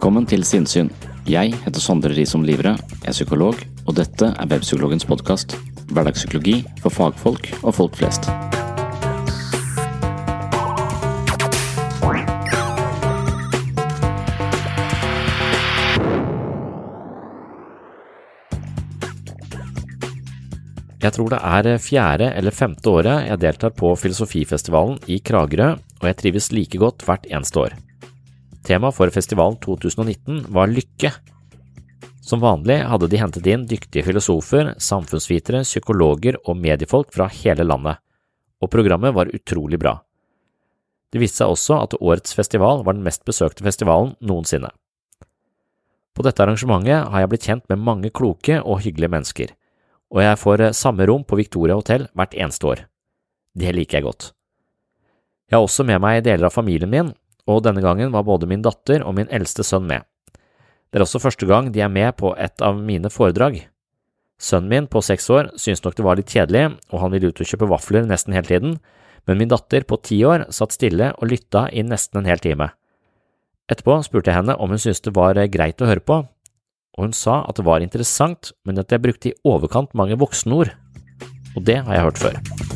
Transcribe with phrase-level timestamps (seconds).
[0.00, 0.86] Velkommen til Sinnsyn.
[1.28, 2.70] Jeg heter Sondre Risom Livre,
[3.04, 5.52] er psykolog, og dette er Webpsykologens podkast.
[5.92, 8.30] Hverdagspsykologi for fagfolk og folk flest.
[20.96, 26.08] Jeg tror det er fjerde eller femte året jeg deltar på Filosofifestivalen i Kragerø, og
[26.08, 27.80] jeg trives like godt hvert eneste år.
[28.66, 31.12] Tema for festivalen 2019 var lykke.
[32.20, 37.98] Som vanlig hadde de hentet inn dyktige filosofer, samfunnsvitere, psykologer og mediefolk fra hele landet,
[38.60, 39.96] og programmet var utrolig bra.
[41.10, 44.70] Det viste seg også at årets festival var den mest besøkte festivalen noensinne.
[46.14, 49.54] På dette arrangementet har jeg blitt kjent med mange kloke og hyggelige mennesker,
[50.10, 52.84] og jeg får samme rom på Victoria hotell hvert eneste år.
[53.56, 54.30] Det liker jeg godt.
[55.50, 57.10] Jeg har også med meg deler av familien min,
[57.50, 60.06] og denne gangen var både min datter og min eldste sønn med.
[60.90, 63.60] Det er også første gang de er med på et av mine foredrag.
[64.40, 67.42] Sønnen min på seks år syntes nok det var litt kjedelig, og han ville ut
[67.42, 68.78] og kjøpe vafler nesten hele tiden,
[69.28, 72.70] men min datter på ti år satt stille og lytta i nesten en hel time.
[73.70, 76.22] Etterpå spurte jeg henne om hun syntes det var greit å høre på,
[76.96, 80.74] og hun sa at det var interessant, men at jeg brukte i overkant mange voksenord,
[81.54, 82.69] og det har jeg hørt før.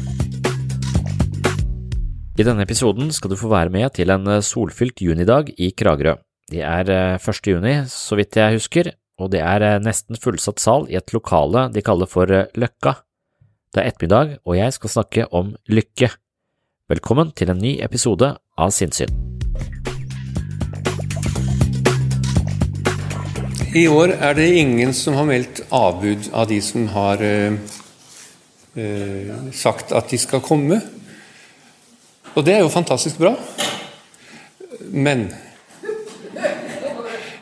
[2.34, 6.16] I denne episoden skal du få være med til en solfylt junidag i Kragerø.
[6.50, 7.36] Det er 1.
[7.46, 8.88] juni, så vidt jeg husker,
[9.22, 12.96] og det er nesten fullsatt sal i et lokale de kaller for Løkka.
[13.70, 16.08] Det er ettermiddag, og jeg skal snakke om lykke.
[16.90, 19.14] Velkommen til en ny episode av Sinnssyn.
[23.78, 27.54] I år er det ingen som har meldt avbud av de som har eh,
[28.74, 30.82] eh, sagt at de skal komme.
[32.34, 33.34] Og det er jo fantastisk bra.
[34.90, 35.28] Men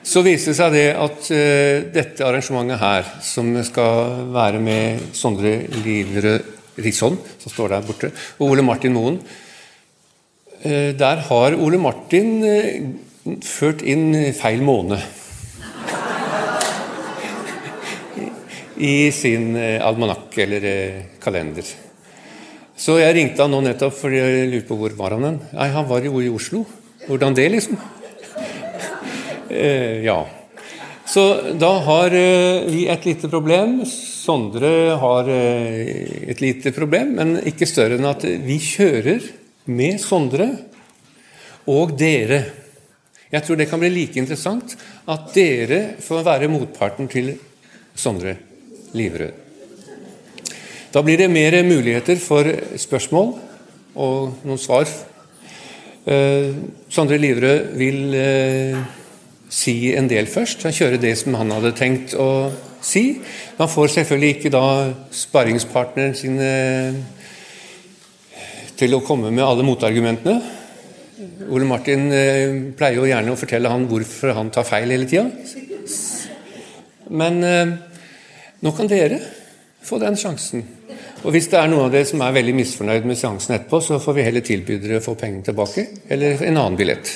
[0.02, 5.54] så viser det seg det at uh, dette arrangementet her, som skal være med Sondre
[5.84, 6.50] Livrød
[6.82, 8.10] Risholm, som står der borte,
[8.40, 15.00] og Ole Martin Moen uh, Der har Ole Martin uh, ført inn feil måned.
[18.82, 20.64] i sin almanakk eller
[21.22, 21.68] kalender.
[22.78, 25.40] Så jeg ringte han nå nettopp fordi jeg lurte på hvor var han hen.
[25.52, 26.64] Nei, han var jo i Oslo.
[27.06, 27.76] Hvordan det, liksom?
[29.64, 30.20] eh, ja.
[31.12, 31.24] Så
[31.60, 33.82] da har eh, vi et lite problem.
[33.88, 34.70] Sondre
[35.02, 39.26] har eh, et lite problem, men ikke større enn at vi kjører
[39.72, 40.48] med Sondre
[41.70, 42.42] og dere.
[43.32, 44.74] Jeg tror det kan bli like interessant
[45.10, 47.34] at dere får være motparten til
[47.94, 48.36] Sondre.
[48.96, 49.51] Livrød.
[50.92, 52.44] Da blir det mer muligheter for
[52.76, 53.30] spørsmål
[53.96, 54.84] og noen svar.
[56.04, 56.52] Eh,
[56.92, 58.76] Sondre Livrød vil eh,
[59.48, 60.66] si en del først.
[60.68, 62.28] Han kjører det som han hadde tenkt å
[62.84, 63.22] si.
[63.56, 64.66] Han får selvfølgelig ikke da
[65.16, 67.00] sparringspartneren sin eh,
[68.76, 70.40] til å komme med alle motargumentene.
[71.48, 72.10] Ole Martin
[72.76, 75.30] pleier jo gjerne å fortelle han hvorfor han tar feil hele tida.
[77.08, 77.38] Men
[78.62, 79.20] nå kan dere
[79.84, 80.64] få den sjansen.
[81.22, 84.00] Og hvis det er noen av dere som er veldig misfornøyd med seansen etterpå, så
[84.02, 87.12] får vi heller tilby dere å få pengene tilbake, eller en annen billett.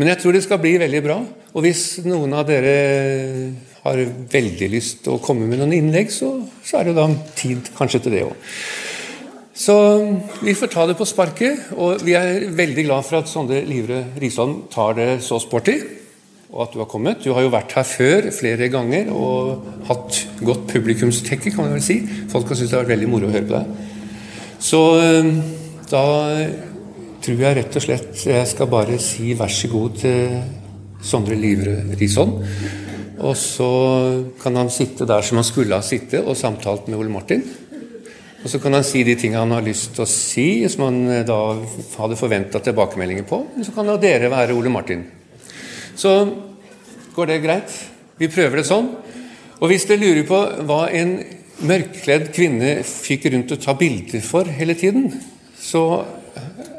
[0.00, 1.18] Men jeg tror det skal bli veldig bra.
[1.52, 2.76] Og hvis noen av dere
[3.82, 4.00] har
[4.32, 8.04] veldig lyst til å komme med noen innlegg, så, så er det da tid kanskje
[8.04, 8.48] til det òg.
[9.60, 9.76] Så
[10.40, 14.06] vi får ta det på sparket, og vi er veldig glad for at Sondre Livre
[14.22, 15.76] Risholm tar det så sporty
[16.50, 17.22] og at du har kommet.
[17.22, 21.84] Du har jo vært her før flere ganger og hatt godt publikumstekke, kan man vel
[21.84, 22.00] si.
[22.30, 23.86] Folk har syntes det har vært veldig moro å høre på deg.
[24.60, 25.30] Så eh,
[25.90, 26.04] da
[27.20, 30.38] tror jeg rett og slett jeg skal bare si vær så god til
[31.06, 32.40] Sondre Livre Risholm.
[33.20, 33.70] Og så
[34.40, 37.44] kan han sitte der som han skulle ha sittet og samtalt med Ole Martin.
[38.40, 41.00] Og så kan han si de tingene han har lyst til å si, som han
[41.12, 41.38] eh, da
[42.00, 43.44] hadde forventa tilbakemeldinger på.
[43.54, 45.06] Men så kan da dere være Ole Martin.
[46.00, 46.12] Så
[47.14, 47.74] går det greit.
[48.20, 48.88] Vi prøver det sånn.
[49.60, 50.38] Og hvis dere lurer på
[50.68, 51.18] hva en
[51.68, 55.10] mørkkledd kvinne fikk rundt å ta bilder for hele tiden,
[55.60, 56.06] så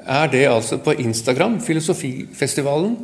[0.10, 2.96] er det altså på Instagram, Filosofifestivalen.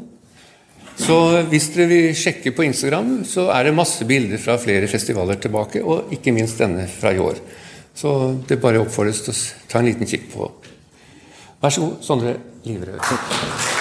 [0.98, 1.18] Så
[1.52, 5.84] hvis dere vil sjekke på Instagram, så er det masse bilder fra flere festivaler tilbake,
[5.86, 7.38] og ikke minst denne fra i år.
[7.98, 8.14] Så
[8.50, 10.50] det bare oppfordres til å ta en liten kikk på.
[11.62, 13.77] Vær så god, Sondre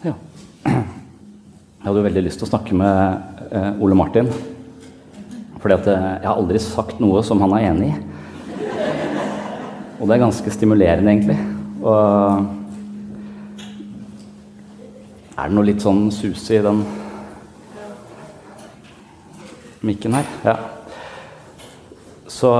[0.00, 0.14] Liverød.
[0.64, 4.28] Jeg hadde jo veldig lyst til å snakke med eh, Ole Martin.
[5.60, 7.98] Fordi at eh, jeg har aldri sagt noe som han er enig i.
[10.00, 11.36] Og det er ganske stimulerende, egentlig.
[11.84, 12.46] Og
[15.36, 16.80] er det noe litt sånn sus i den
[19.84, 20.30] mikken her?
[20.46, 20.56] Ja.
[22.24, 22.54] Så,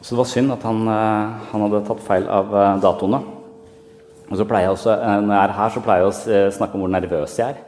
[0.00, 3.20] så, det var synd at han, eh, han hadde tatt feil av eh, datoene.
[4.30, 4.94] Og så pleier jeg også,
[5.26, 7.66] Når jeg er her, så pleier jeg å snakke om hvor nervøs jeg er.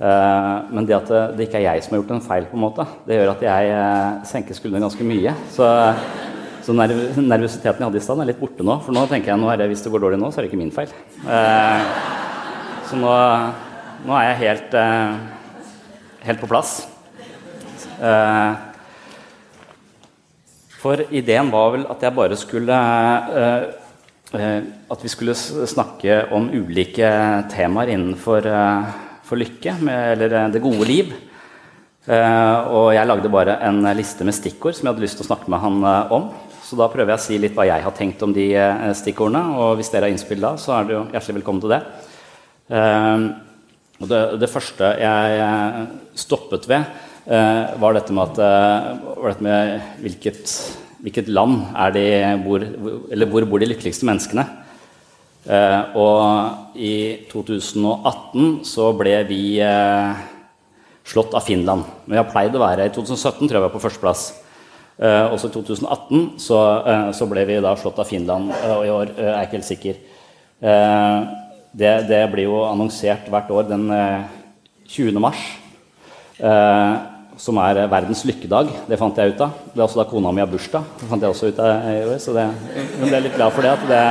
[0.00, 2.62] Eh, men det at det, ikke er jeg som har gjort en feil, på en
[2.62, 5.34] måte, det gjør at jeg eh, senker skuldrene ganske mye.
[5.52, 5.66] Så,
[6.64, 8.78] så nervøsiteten jeg hadde i stad, er litt borte nå.
[8.86, 10.72] For nå tenker jeg det, hvis det går dårlig nå, så er det ikke min
[10.72, 10.94] feil.
[11.26, 11.90] Eh,
[12.88, 13.12] så nå,
[14.06, 14.78] nå er jeg helt,
[16.24, 16.78] helt på plass.
[20.80, 22.78] For ideen var vel at jeg bare skulle
[24.30, 27.08] At vi skulle snakke om ulike
[27.50, 28.46] temaer innenfor
[29.30, 31.10] for lykke, med, eller eh, det gode liv.
[32.10, 35.52] Og jeg lagde bare en liste med stikkord som jeg hadde lyst til å snakke
[35.52, 35.76] med han
[36.16, 36.24] om.
[36.64, 38.46] Så da prøver jeg å si litt hva jeg har tenkt om de
[38.98, 39.60] stikkordene.
[39.60, 41.80] Og hvis dere har innspill da, så er dere hjertelig velkommen til det.
[44.00, 45.86] og det, det, første jeg
[46.24, 46.98] stoppet ved,
[47.84, 50.56] var dette med, at, dette med hvilket,
[51.04, 52.06] hvilket, land er de
[52.44, 52.64] hvor,
[53.10, 54.46] eller hvor bor de lykkeligste menneskene.
[55.48, 60.20] Eh, og i 2018 så ble vi eh,
[61.08, 61.86] slått av Finland.
[62.04, 64.24] Men vi har pleid å være I 2017 tror jeg vi var på førsteplass.
[65.00, 66.58] Eh, også i 2018 så,
[67.16, 70.02] så, ble vi da slått av Finland, og i år er jeg ikke helt sikker.
[71.80, 73.86] Det, det, blir jo annonsert hvert år den
[74.90, 75.16] 20.
[75.22, 75.40] mars.
[77.40, 78.68] Som er verdens lykkedag.
[78.88, 79.56] Det fant jeg ut av.
[79.72, 80.84] Det er også da kona mi har bursdag.
[81.00, 82.46] Det fant jeg også ut av i år, så det,
[83.00, 83.72] hun ble litt glad for det.
[83.78, 84.04] at det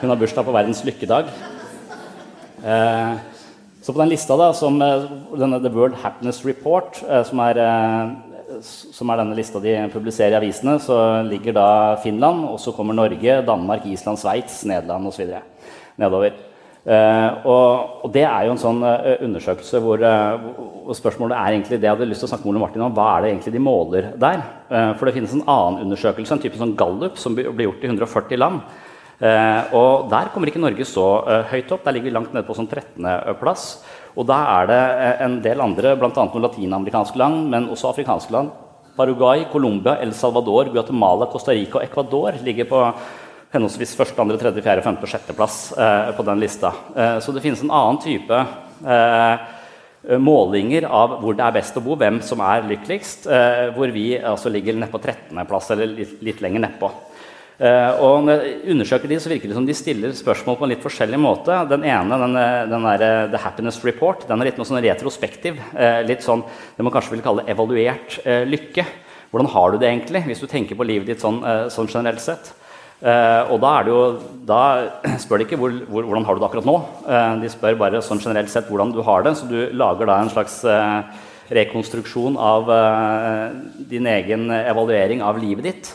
[0.00, 1.30] hun har bursdag på verdens lykkedag.
[2.66, 3.12] Eh,
[3.80, 5.06] så på den lista, da, som eh,
[5.38, 10.34] denne The World Happiness Report, eh, som, er, eh, som, er, denne lista de publiserer
[10.34, 11.68] i avisene, så ligger da
[12.02, 15.30] Finland, og så kommer Norge, Danmark, Island, Sveits, Nederland osv.
[15.96, 16.34] nedover.
[16.86, 20.36] Uh, og, og, det er jo en sånn uh, undersøkelse hvor, uh,
[20.84, 22.94] hvor, spørsmålet er egentlig det jeg hadde lyst til å snakke med Ole Martin om.
[22.94, 24.44] Hva er det egentlig de måler der?
[24.66, 28.40] for det finnes en annen undersøkelse, en type sånn gallup, som blir gjort i 140
[28.42, 28.64] land.
[29.16, 31.84] Eh, og Der kommer ikke Norge så eh, høyt opp.
[31.84, 33.64] Der ligger vi langt nede på sånn 13.-plass.
[34.16, 36.12] Og da er det eh, en del andre, bl.a.
[36.12, 38.52] noen latinamerikanske land, men også afrikanske land.
[38.96, 42.82] Paraguay, Colombia, El Salvador, Guatemala, Costa Rica og Ecuador ligger på
[43.56, 46.72] henholdsvis første, andre, tredje, fjerde, femte og sjetteplass eh, på den lista.
[46.96, 48.40] Eh, så det finnes en annen type
[48.86, 49.54] eh,
[50.22, 53.24] målinger av hvor det er best å bo, hvem som er lykkeligst,
[53.74, 56.90] hvor vi altså ligger nede på 13.-plass, eller litt, litt lenger nedpå.
[57.56, 60.70] Uh, og når jeg undersøker de, så virker det som de stiller spørsmål på en
[60.74, 61.56] litt forskjellig måte.
[61.72, 62.36] Den ene, den,
[62.70, 65.58] den der, The Happiness Report, den er litt noe sånn retrospektiv.
[66.06, 66.44] Litt sånn
[66.76, 68.86] det man kanskje vil kalle evaluert lykke.
[69.32, 71.40] Hvordan har du det egentlig, hvis du tenker på livet ditt sånn,
[71.72, 72.52] sånn generelt sett?
[72.96, 73.96] Uh, og da, jo,
[74.48, 74.60] da
[75.20, 76.76] spør de ikke hvor, hvor, hvordan har du det akkurat nå.
[77.04, 79.34] Uh, de spør bare sånn generelt sett hvordan du har det.
[79.36, 81.04] Så du lager da en slags uh,
[81.52, 82.72] rekonstruksjon av
[83.86, 85.90] din egen evaluering av livet ditt.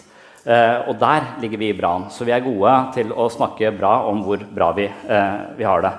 [0.87, 2.05] og der ligger vi bra an.
[2.07, 4.85] Så vi er gode til å snakke bra om hvor bra vi,
[5.57, 5.91] vi har det.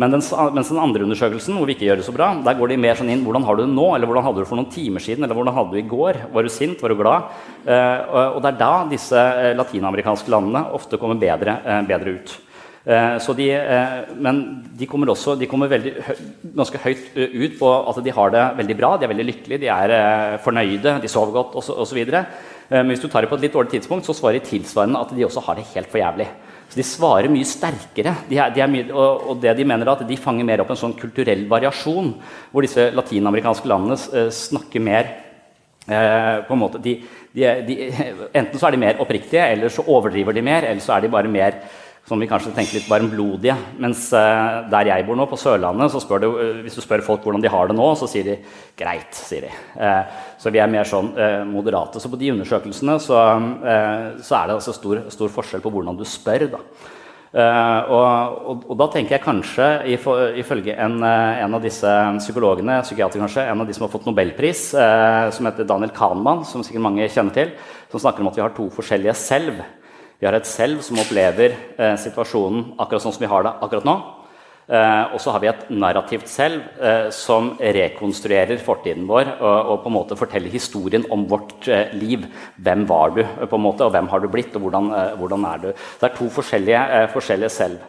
[0.00, 0.22] Men den,
[0.56, 2.96] mens den andre undersøkelsen, hvor vi ikke gjør det så bra, der går de mer
[2.96, 5.04] sånn inn hvordan har du det nå, eller hvordan hadde du det for noen timer
[5.04, 6.20] siden, eller hvordan hadde du det i går?
[6.32, 6.80] Var du sint?
[6.80, 7.34] Var du glad?
[7.66, 12.38] Eh, og, det er da disse eh, latinamerikanske landene ofte kommer bedre, eh, bedre ut.
[12.82, 13.44] De,
[14.18, 14.38] men
[14.74, 15.92] de kommer også de kommer veldig,
[16.58, 19.68] ganske høyt ut på at de har det veldig bra, de er veldig lykkelige, de
[19.70, 22.00] er fornøyde, de sover godt osv.
[22.72, 25.14] Men hvis du tar det på et litt dårlig tidspunkt, så svarer de tilsvarende at
[25.14, 26.26] de også har det helt for jævlig.
[26.72, 28.14] Så de svarer mye sterkere.
[28.30, 30.62] De er, de er mye, og, og, det de mener er at de fanger mer
[30.62, 32.14] opp en sånn kulturell variasjon,
[32.48, 35.10] hvor disse latinamerikanske landene eh, snakker mer
[35.84, 36.96] eh, på en måte, de,
[37.36, 37.76] de,
[38.40, 41.12] Enten så er de mer oppriktige, eller så overdriver de mer, eller så er de
[41.12, 41.60] bare mer
[42.08, 43.58] som vi kanskje tenker litt varmblodige.
[43.84, 47.04] Mens eh, der jeg bor nå, på Sørlandet, så spør du, uh, hvis du spør
[47.04, 48.40] folk hvordan de har det nå, så sier de
[48.80, 49.12] 'greit'.
[49.28, 49.52] sier de.
[50.42, 51.12] Så vi er mer sånn
[51.46, 52.00] moderate.
[52.02, 53.18] Så på de undersøkelsene så,
[54.18, 56.48] så er det altså stor, stor, forskjell på hvordan du spør.
[56.50, 56.60] da.
[57.86, 59.68] Og, og, og, da tenker jeg kanskje,
[60.42, 64.64] ifølge en, en av disse psykologene, psykiater kanskje, en av de som har fått nobelpris,
[64.74, 67.54] som heter Daniel Kahneman, som sikkert mange kjenner til,
[67.94, 69.62] som snakker om at vi har to forskjellige selv.
[70.22, 73.88] Vi har et selv som opplever eh, situasjonen akkurat sånn som vi har det akkurat
[73.88, 73.94] nå.
[74.70, 79.80] Eh, og så har vi et narrativt selv eh, som rekonstruerer fortiden vår og, og,
[79.82, 82.28] på en måte forteller historien om vårt eh, liv.
[82.62, 85.64] Hvem var du, på en måte, og hvem har du blitt, og hvordan, hvordan er
[85.64, 85.68] du?
[85.72, 86.84] Det er to forskjellige,
[87.16, 87.82] forskjellige selv.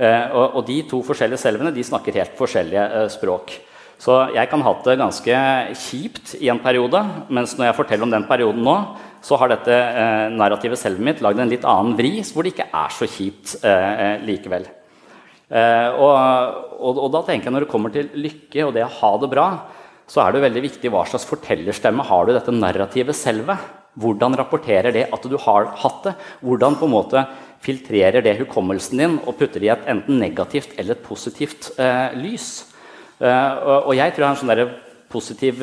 [0.00, 3.52] Og, og, de to forskjellige selvene de snakker helt forskjellige språk.
[4.00, 5.40] Så jeg kan ha hatt det ganske
[5.76, 8.78] kjipt i en periode, mens når jeg forteller om den perioden nå,
[9.20, 12.70] så har dette eh, narrativet selvet mitt lagd en litt annen vri, hvor det ikke
[12.72, 14.70] er så kjipt eh, likevel.
[15.50, 16.14] Eh, og,
[16.78, 19.30] og, og, da tenker jeg når det kommer til lykke og det å ha det
[19.32, 19.46] bra,
[20.10, 23.56] så er det veldig viktig hva slags fortellerstemme har du dette narrativet selve.
[24.00, 26.16] Hvordan rapporterer det at du har hatt det?
[26.46, 27.24] Hvordan på en måte
[27.62, 32.14] filtrerer det hukommelsen din og putter det i et enten negativt eller et positivt eh,
[32.18, 32.52] lys?
[33.18, 33.26] Eh,
[33.66, 34.78] og, og, jeg tror jeg har en sånn
[35.10, 35.58] positiv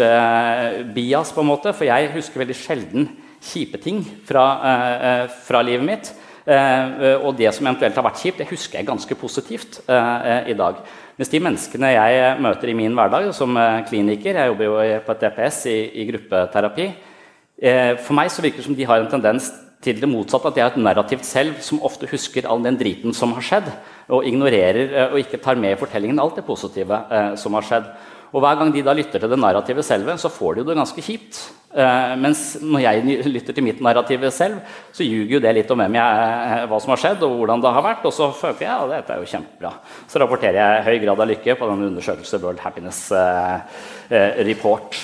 [0.91, 3.05] bias, på en måte, for jeg husker veldig sjelden
[3.41, 6.13] kjipe ting fra, eh, eh, fra livet mitt.
[6.47, 10.79] Eh, og det som eventuelt har vært kjipt, det husker jeg ganske positivt i dag.
[11.17, 13.57] Mens de menneskene jeg møter i min hverdag som
[13.89, 16.89] kliniker Jeg jobber jo på et DPS i, i gruppeterapi.
[18.05, 19.49] For meg så virker det som de har en tendens
[19.81, 20.51] til det motsatte.
[20.51, 23.71] At de har et narrativt selv som ofte husker all den driten som har skjedd,
[24.13, 27.01] og ignorerer og ikke tar med i fortellingen alt det positive
[27.41, 27.89] som har skjedd.
[28.35, 31.03] Og Hver gang de da lytter til det narrative selv, så får de det ganske
[31.03, 31.39] kjipt.
[31.77, 34.59] Eh, mens når jeg lytter til mitt narrative selv,
[34.95, 37.63] så ljuger jo det litt om hvem jeg, eh, hva som har skjedd, og hvordan
[37.63, 38.07] det har vært.
[38.07, 39.73] Og så føler jeg ja, dette er jo kjempebra.
[40.07, 45.03] Så rapporterer jeg høy grad av lykke på denne undersøkelsen World Happiness eh, uh, Report.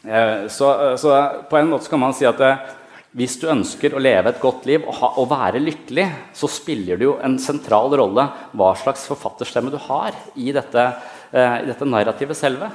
[0.00, 1.10] Så, så,
[1.50, 2.38] på en måte kan man si at
[3.12, 6.96] hvis du ønsker å leve et godt liv og, ha, og, være lykkelig, så spiller
[6.96, 8.24] det jo en sentral rolle
[8.56, 12.66] hva slags forfatterstemme du har i dette Eh, i dette narrativet selve.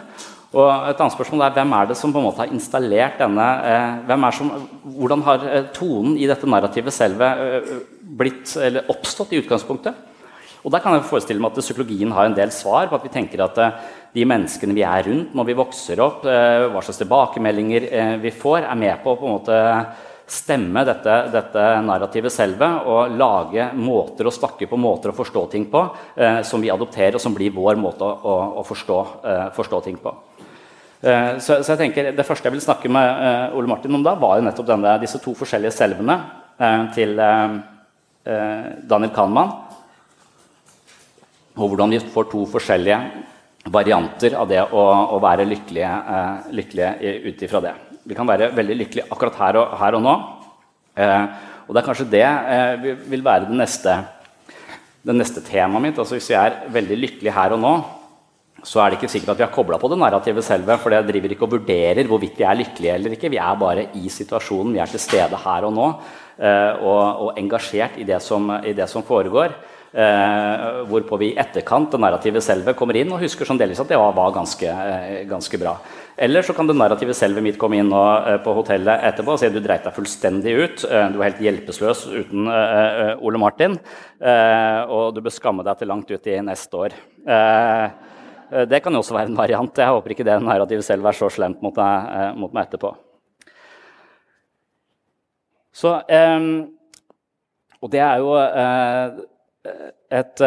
[0.55, 3.47] Og et annet spørsmål er Hvem er det som på en måte har installert denne
[3.67, 4.51] eh, som,
[4.95, 7.29] Hvordan har eh, tonen i dette narrativet selve
[8.15, 10.13] blitt, eller oppstått i utgangspunktet?
[10.65, 13.11] Og der kan jeg forestille meg at Psykologien har en del svar på at vi
[13.13, 13.59] tenker at
[14.15, 17.85] de menneskene vi er rundt når vi vokser opp, hva slags tilbakemeldinger
[18.23, 19.59] vi får, er med på å på en måte
[20.25, 25.67] stemme dette, dette narrativet selve og lage måter å snakke på, måter å forstå ting
[25.69, 25.83] på,
[26.15, 29.99] eh, som vi adopterer, og som blir vår måte å, å, forstå, eh, forstå, ting
[30.01, 30.15] på.
[31.01, 34.03] Eh, så, så, jeg tenker Det første jeg vil snakke med eh, Ole Martin om,
[34.03, 36.17] da, var jo nettopp denne, disse to forskjellige selvene
[36.57, 37.55] eh, til eh,
[38.25, 39.53] Daniel Kahneman.
[41.55, 42.99] Og hvordan vi får to forskjellige
[43.71, 44.81] varianter av det å,
[45.15, 45.93] å være lykkelige,
[46.53, 47.75] lykkelige ut ifra det.
[48.05, 50.15] Vi kan være veldig lykkelige akkurat her og, her og nå.
[50.95, 51.23] Eh,
[51.65, 53.95] og det er kanskje det eh, vil være det neste,
[55.05, 56.01] det neste temaet mitt.
[56.01, 57.75] Altså Hvis vi er veldig lykkelige her og nå,
[58.65, 60.77] så er det ikke sikkert at vi har kobla på det narrativet selve.
[60.81, 63.33] For det driver ikke og vurderer hvorvidt vi er lykkelige eller ikke.
[63.33, 65.87] Vi er bare i situasjonen, vi er til stede her og nå
[66.39, 69.57] eh, og, og engasjert i det som, i det som foregår.
[69.95, 73.93] Eh, hvorpå vi i etterkant det narrativet selve kommer inn og husker som delvis at
[73.93, 75.77] det var, var ganske, eh, ganske, bra.
[76.17, 79.49] Eller så kan det narrativet selve mitt komme inn eh, på hotellet etterpå og si
[79.49, 80.83] at du dreit deg fullstendig ut.
[80.87, 83.75] Eh, du var helt hjelpeløs uten eh, Ole Martin.
[84.95, 86.93] og du bør skamme deg til langt ut i neste år.
[88.69, 89.77] det kan jo også være en variant.
[89.77, 92.93] Jeg håper ikke det narrativet selv er så slemt mot meg, mot meg etterpå.
[95.75, 95.91] Så
[97.81, 98.31] og det er jo
[100.09, 100.45] et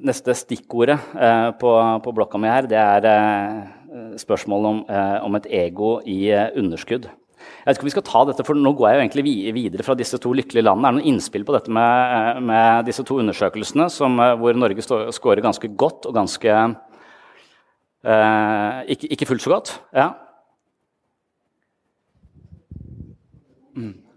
[0.00, 0.96] Neste stikkordet
[1.60, 3.79] på, på, blokka mi her, det er
[4.20, 4.80] spørsmålet om,
[5.26, 7.08] om, et ego i underskudd.
[7.40, 9.84] Jeg vet ikke om vi skal ta dette, for Nå går jeg jo egentlig videre
[9.86, 10.88] fra disse to lykkelige landene.
[10.88, 15.44] Er det noen innspill på dette med, med disse to undersøkelsene som, hvor Norge scorer
[15.44, 16.50] ganske godt og ganske
[18.04, 19.74] eh, ikke, ikke, fullt så godt?
[19.96, 20.10] Ja.
[23.76, 24.09] Mm.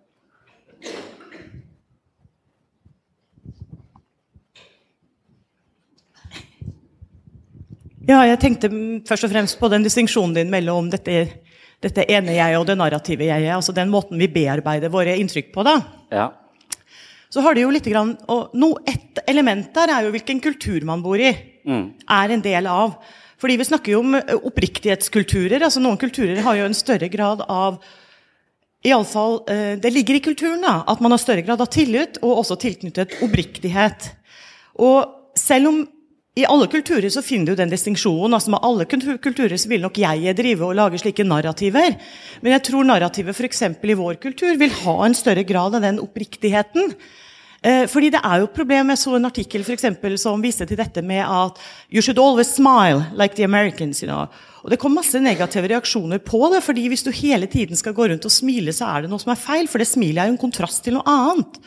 [8.03, 8.69] Ja, jeg tenkte
[9.07, 11.21] først og fremst på den distinksjonen din mellom dette,
[11.83, 13.47] dette ene jeg og det narrative jeg.
[13.55, 15.63] Altså den måten vi bearbeider våre inntrykk på.
[15.63, 15.77] da.
[16.11, 16.27] Ja.
[17.31, 20.83] Så har det jo litt grann, og no, Et element der er jo hvilken kultur
[20.85, 21.31] man bor i.
[21.63, 21.93] Mm.
[22.11, 22.97] Er en del av.
[23.39, 25.63] Fordi vi snakker jo om oppriktighetskulturer.
[25.63, 27.79] altså Noen kulturer har jo en større grad av
[28.83, 31.67] i alle fall, eh, Det ligger i kulturen da, at man har større grad av
[31.71, 34.11] tillit og også tilknyttet oppriktighet.
[34.75, 35.87] Og selv om
[36.35, 38.33] i alle kulturer så finner du den distinksjonen.
[38.33, 41.93] altså Med alle kulturer så vil nok jeg drive og lage slike narrativer.
[42.41, 43.61] Men jeg tror narrativet f.eks.
[43.69, 46.95] i vår kultur vil ha en større grad av den oppriktigheten.
[47.61, 48.89] Eh, fordi det er jo et problem.
[48.89, 51.61] Jeg så en artikkel for eksempel, som viste til dette med at
[51.93, 54.01] You should always smile like the Americans.
[54.01, 54.25] You know.
[54.63, 56.63] Og Det kom masse negative reaksjoner på det.
[56.63, 59.31] fordi Hvis du hele tiden skal gå rundt og smile, så er det noe som
[59.31, 59.67] er feil.
[59.67, 61.61] For det smilet er jo en kontrast til noe annet.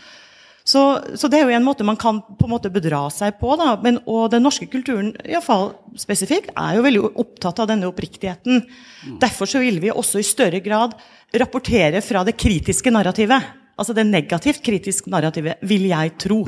[0.66, 0.80] Så,
[1.14, 3.52] så, det er jo en måte man kan på en måte bedra seg på.
[3.58, 3.76] Da.
[3.84, 8.64] Men, og den norske kulturen i fall spesifikt, er jo veldig opptatt av denne oppriktigheten.
[8.66, 9.20] Mm.
[9.22, 10.96] Derfor så vil vi også i større grad
[11.38, 13.52] rapportere fra det kritiske narrativet.
[13.76, 16.40] Altså det negativt kritiske narrativet, vil jeg tro.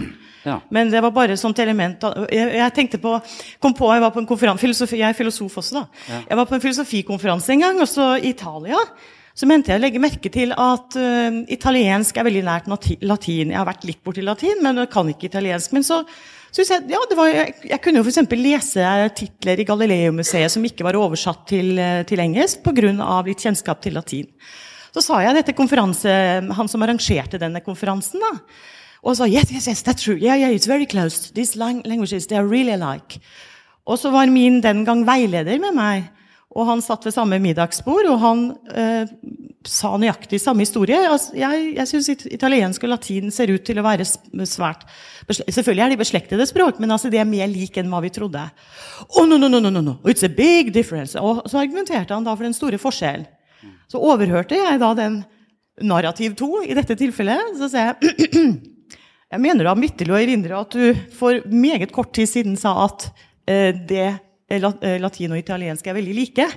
[0.42, 0.56] Ja.
[0.74, 3.16] Men det var bare et sånt element jeg, jeg, tenkte på,
[3.60, 5.78] kom på, Jeg var på en konferanse, jeg er filosof også.
[5.78, 6.02] da.
[6.08, 6.20] Ja.
[6.30, 8.82] Jeg var på en filosofikonferanse en gang, også i Italia
[9.38, 12.66] så mente jeg å legge merke til at uh, italiensk er veldig nært
[13.06, 13.52] latin.
[13.52, 15.76] Jeg har vært litt borti latin, men kan ikke italiensk.
[15.76, 16.00] Men så
[16.50, 18.34] syns jeg ja, var, jeg, jeg, kunne jo f.eks.
[18.34, 22.90] lese titler i Galileo-museet som ikke var oversatt til, eh, til engelsk pga.
[23.28, 24.26] litt kjennskap til latin.
[24.90, 26.10] Så sa jeg dette konferanse,
[26.58, 28.32] han som arrangerte denne konferansen, da.
[29.06, 30.18] Og sa yes, yes, yes, that's true.
[30.18, 31.30] Yeah, yeah, it's very close.
[31.30, 33.20] These languages, they are really alike.
[33.86, 36.08] Og så var min den gang veileder med meg.
[36.58, 38.40] Og han satt ved samme middagsbord, og han
[38.74, 39.10] eh,
[39.68, 40.98] sa nøyaktig samme historie.
[41.06, 44.06] Altså, jeg jeg syns italiensk og latin ser ut til å være
[44.48, 44.86] svært
[45.28, 48.46] Selvfølgelig er de beslektede språk, men altså de er mer like enn hva vi trodde.
[49.12, 49.98] Oh, no, no, no, no, no.
[50.08, 51.18] It's a big difference.
[51.20, 53.26] Og så argumenterte han da for den store forskjellen.
[53.92, 55.20] Så overhørte jeg da den
[55.84, 57.58] narrativ to i dette tilfellet.
[57.60, 58.54] Så sier jeg
[59.34, 63.10] jeg mener da vitterlig å erindre at du for meget kort tid siden sa at
[63.48, 64.08] eh, det
[64.48, 66.48] latin og italiensk er veldig like.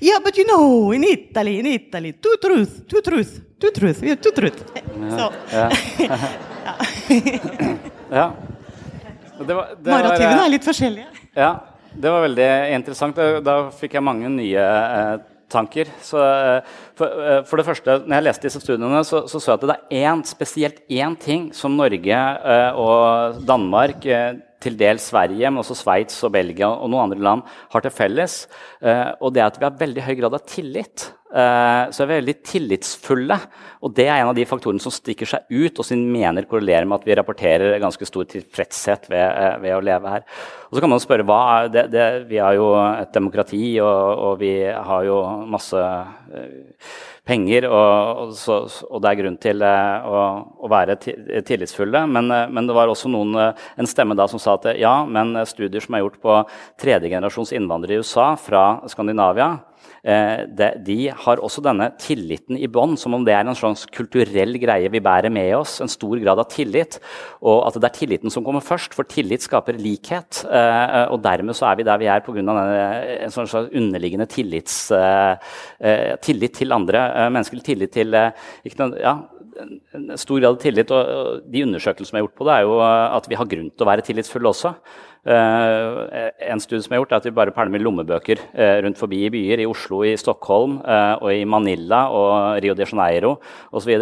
[0.00, 4.16] Yeah, but you know, in Italy, in Italy, two truth, two truth, two truth, yeah,
[4.16, 4.62] two truth.
[5.10, 5.30] Ja.
[5.50, 5.70] ja.
[8.10, 8.32] ja.
[9.38, 11.06] Det var, det Narrativene var, er litt forskjellige.
[11.34, 11.50] Ja,
[11.92, 13.18] det var veldig interessant.
[13.44, 14.66] Da fikk jeg mange nye
[15.54, 15.90] eh, tanker.
[16.02, 19.68] Så, eh, for, for, det første, når jeg leste disse studiene, så så, jeg at
[19.68, 25.50] det er én, spesielt én ting som Norge eh, og Danmark eh, til dels Sverige,
[25.50, 28.44] men også Sveits og Belgia og noen andre land har til felles.
[28.80, 31.10] Eh, og det er at vi har veldig høy grad av tillit.
[31.34, 33.36] Eh, så er vi veldig tillitsfulle.
[33.84, 36.86] Og det er en av de faktorene som stikker seg ut, og som mener korrelerer
[36.86, 40.28] med at vi rapporterer ganske stor tilfredshet ved, eh, ved å leve her.
[40.68, 44.38] Og så kan man spørre hva det, det, Vi har jo et demokrati, og, og
[44.38, 45.18] vi har jo
[45.50, 45.82] masse
[47.26, 50.22] penger, og, og, så, og, det er grunn til å,
[50.60, 52.06] å, være tillitsfulle.
[52.06, 55.82] Men, men, det var også noen, en stemme da som sa at ja, men studier
[55.82, 56.40] som er gjort på
[56.82, 59.73] tredjegenerasjons innvandrere i USA fra Skandinavia, Eh,
[60.04, 64.90] de har også denne tilliten i bånd, som om det er en slags kulturell greie
[64.92, 65.78] vi bærer med oss.
[65.80, 66.98] En stor grad av tillit.
[67.40, 70.44] Og at det er tilliten som kommer først, for tillit skaper likhet.
[70.44, 72.44] Eh, og dermed så er vi der vi er pga.
[72.44, 77.64] en slags underliggende tillits, eh, tillit til andre mennesker.
[77.64, 78.12] Tillit til
[78.64, 79.22] ikke, ja,
[79.94, 80.90] en stor grad av tillit.
[80.90, 83.86] Og de undersøkelsene som er gjort på det, er jo at vi har grunn til
[83.86, 84.74] å være tillitsfulle også.
[85.24, 86.04] Uh,
[86.44, 89.30] en studie som er gjort, er at vi bare pælmer lommebøker uh, rundt forbi i
[89.32, 89.62] byer.
[89.64, 93.38] I Oslo, i Stockholm, uh, og i Manila og Rio de Janeiro
[93.72, 93.94] osv.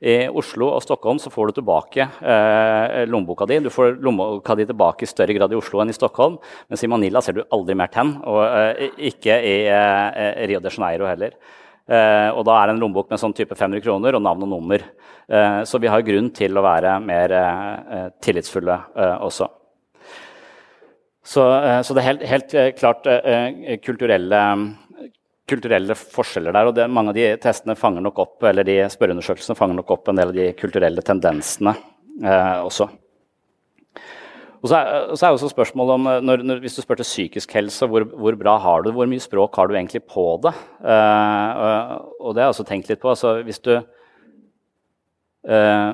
[0.00, 2.08] I Oslo og Stockholm så får du tilbake
[3.08, 3.60] lommeboka di.
[3.60, 6.40] Du får lommeboka di tilbake i større grad i Oslo enn i Stockholm.
[6.70, 9.56] Mens i Manila ser du aldri mer tenn, og ikke i
[10.48, 11.36] Rio de Janeiro heller.
[12.32, 14.84] og da er det en lommebok med sånn type 500 kroner og navn og nummer.
[15.66, 17.34] så vi har grunn til å være mer
[18.22, 18.78] tillitsfulle
[19.20, 19.61] også.
[21.24, 24.40] Så, eh, så det er helt, helt eh, klart eh, kulturelle,
[25.48, 26.70] kulturelle, forskjeller der.
[26.70, 30.10] og det, Mange av de testene fanger nok opp, eller de spørreundersøkelsene fanger nok opp
[30.10, 31.76] en del av de kulturelle tendensene
[32.24, 32.90] eh, også.
[34.62, 37.54] Og så er, så er også spørsmålet om, når, når, Hvis du spør til psykisk
[37.58, 38.94] helse, hvor, hvor, bra har du det?
[38.94, 40.54] Hvor mye språk har du egentlig på det?
[40.86, 41.50] Eh,
[42.22, 43.10] og det har jeg også tenkt litt på.
[43.10, 43.74] Altså, hvis du
[45.50, 45.90] uh,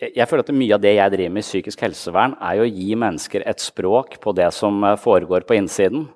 [0.00, 2.72] jeg føler at Mye av det jeg driver med i psykisk helsevern, er jo å
[2.72, 6.08] gi mennesker et språk på det som foregår på innsiden.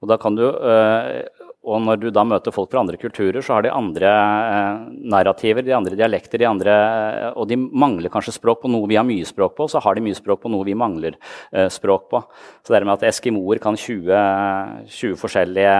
[0.00, 1.24] Og da kan du uh,
[1.66, 5.64] og når du da møter folk fra andre kulturer, så har de andre eh, narrativer,
[5.66, 9.06] de andre dialekter, de andre, eh, og de mangler kanskje språk på noe vi har
[9.06, 11.18] mye språk på, så har de mye språk på noe vi mangler
[11.50, 12.22] eh, språk på.
[12.62, 15.74] Så det med at eskimoer kan 20, 20 forskjellige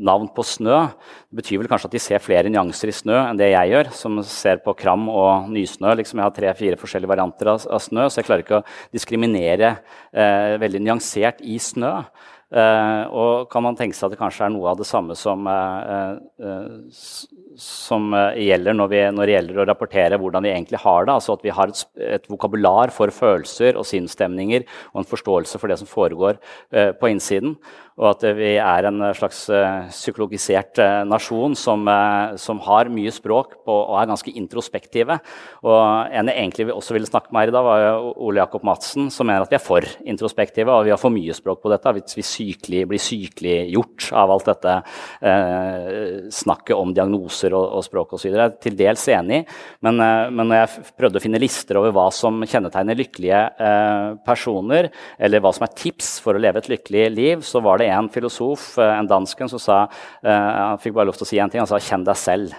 [0.00, 0.78] navn på snø,
[1.30, 3.92] det betyr vel kanskje at de ser flere nyanser i snø enn det jeg gjør,
[3.96, 5.94] som ser på kram og nysnø.
[5.98, 8.66] Liksom jeg har tre-fire forskjellige varianter av, av, snø, så jeg klarer ikke å
[8.96, 11.94] diskriminere eh, veldig nyansert i snø.
[12.50, 15.44] Eh, og kan man tenke seg at det kanskje er noe av det samme som,
[15.46, 17.20] eh, uh,
[17.62, 21.14] som gjelder når, vi, når, det gjelder å rapportere hvordan vi egentlig har det?
[21.14, 21.84] Altså at vi har et,
[22.16, 27.54] et vokabular for følelser og sinnsstemninger og en forståelse for det som foregår på innsiden.
[27.98, 29.42] Og at vi er en slags
[29.90, 31.84] psykologisert nasjon som,
[32.40, 35.18] som har mye språk på, og er ganske introspektive.
[35.66, 35.80] Og
[36.14, 39.28] en jeg egentlig også ville snakke med her i dag, var Ole Jakob Madsen, som
[39.28, 41.92] mener at vi er for introspektive og vi har for mye språk på dette.
[41.96, 44.76] Hvis vi sykelig, blir sykeliggjort av alt dette
[45.26, 48.30] eh, snakket om diagnoser og, og språk osv.
[48.30, 49.42] Jeg er til dels enig,
[49.84, 54.06] men, eh, men når jeg prøvde å finne lister over hva som kjennetegner lykkelige eh,
[54.26, 57.79] personer, eller hva som er tips for å leve et lykkelig liv, så var det
[57.88, 59.82] en filosof, eh, en dansken, som sa
[60.22, 61.60] eh, Han fikk bare lov til å si en ting.
[61.60, 62.54] Han sa 'kjenn deg selv'.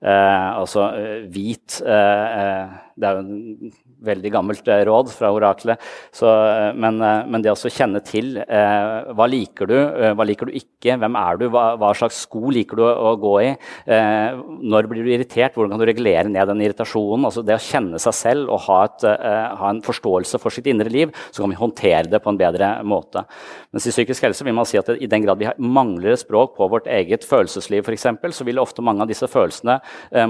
[0.00, 0.86] Eh, altså
[1.28, 3.70] hvit Det er jo
[4.04, 5.80] veldig gammelt eh, råd fra oraklet.
[6.20, 9.76] Eh, men, eh, men, det å kjenne til eh, hva liker du,
[10.16, 13.34] hva liker du ikke, hvem er du, hva, hva slags sko liker du å, gå
[13.44, 13.50] i,
[13.92, 14.40] eh,
[14.72, 17.26] når blir du irritert, hvordan kan du regulere ned den irritasjonen?
[17.28, 20.68] altså Det å kjenne seg selv og ha, et, eh, ha en forståelse for sitt
[20.70, 23.24] indre liv, så kan vi håndtere det på en bedre måte.
[23.74, 26.56] Mens i psykisk helse vil man si at i den grad vi mangler et språk
[26.56, 29.80] på vårt eget følelsesliv, eksempel, så vil ofte mange av disse følelsene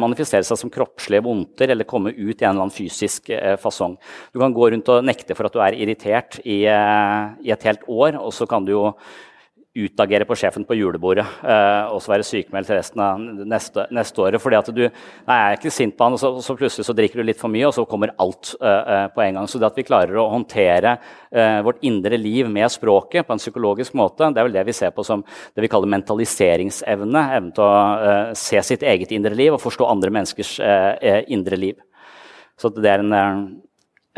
[0.00, 3.96] manifestere seg som kroppslige vondter eller komme ut i en eller annen fysisk eh, fasong.
[4.34, 7.68] Du kan gå rundt og nekte for at du er irritert i, eh, i et
[7.68, 8.86] helt år, og så kan du jo
[9.70, 14.42] utagere på sjefen på julebordet uh, og så være sykemeldt resten av neste, neste året.
[14.42, 16.94] fordi at du nei, jeg er ikke sint på han, og så, så, plutselig så
[16.98, 19.46] drikker du litt for mye, og så kommer alt uh, på en gang.
[19.46, 23.42] Så det at vi klarer å håndtere uh, vårt indre liv med språket på en
[23.42, 27.26] psykologisk måte, det er vel det vi ser på som det vi kaller mentaliseringsevne.
[27.38, 30.56] Evnen til å se sitt eget indre liv og forstå andre menneskers
[31.30, 31.78] indre liv.
[32.60, 33.38] Så det er en, eh,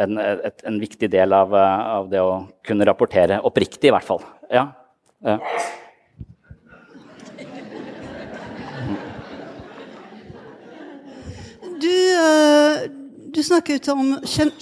[0.02, 4.08] en, et, en viktig del av, eh, av, det å kunne rapportere oppriktig, i hvert
[4.08, 4.22] fall.
[4.50, 4.66] Ja.
[5.22, 5.38] ja.
[11.82, 11.94] Du,
[13.34, 14.52] du snakket om kjenn,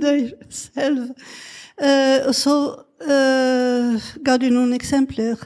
[0.00, 1.12] deg selv.
[1.80, 2.54] Og så
[3.08, 5.40] uh, ga du noen eksempler.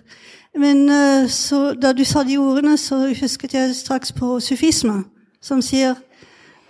[0.59, 0.89] Men
[1.31, 5.05] så, da du sa de ordene, så husket jeg straks på sufisme
[5.45, 5.95] som sier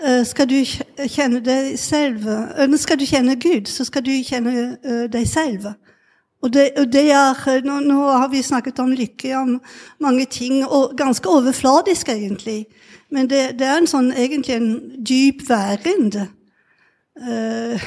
[0.02, 2.26] eh, skal du kjenne deg selv
[2.80, 5.74] Skal du kjenne Gud, så skal du kjenne eh, deg selv.
[6.44, 9.54] Og det, og det er, nå, nå, har vi snakket om lykke, om
[10.00, 12.66] mange ting, og ganske overfladisk, egentlig.
[13.10, 16.26] Men det, det er en sånn, egentlig en dyp værende.
[17.16, 17.80] Uh,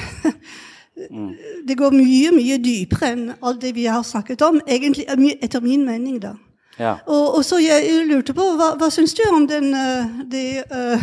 [1.68, 5.06] det går mye, mye dypere enn alt det vi har snakket om, egentlig,
[5.38, 6.18] etter min mening.
[6.26, 6.34] da.
[6.78, 6.94] Ja.
[7.06, 11.02] Og, og, så jeg, lurte på, hva, hva syns du om den uh, det, uh,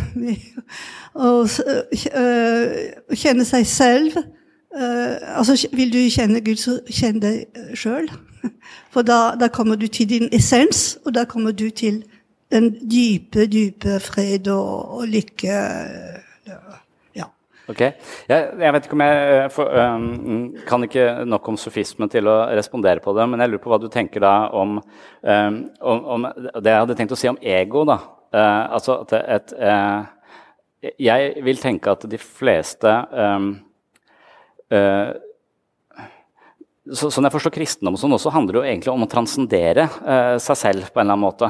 [1.15, 4.23] å uh, kjenne seg selv?
[4.75, 7.45] altså, Vil du kjenne Gud, så kjenn deg
[7.79, 8.09] sjøl.
[8.91, 12.01] For da, da, kommer du til din essens, og da kommer du til
[12.51, 15.55] den dype, dype fred og, og lykke.
[17.65, 17.81] Ok.
[17.81, 22.29] Jeg, jeg, vet ikke om jeg eh, for, um, kan ikke nok om sofismen til
[22.29, 24.77] å respondere på det, men jeg lurer på hva du tenker da om,
[25.25, 27.81] um, om, Det jeg hadde tenkt å si om ego.
[27.89, 27.97] da.
[28.35, 30.05] Uh, altså at et, uh,
[31.01, 33.55] Jeg vil tenke at de fleste um,
[34.69, 35.15] uh,
[36.85, 39.87] så, Sånn jeg forstår kristendom, sånn også handler det jo egentlig om å transcendere
[40.37, 41.47] seg selv på en eller annen måte.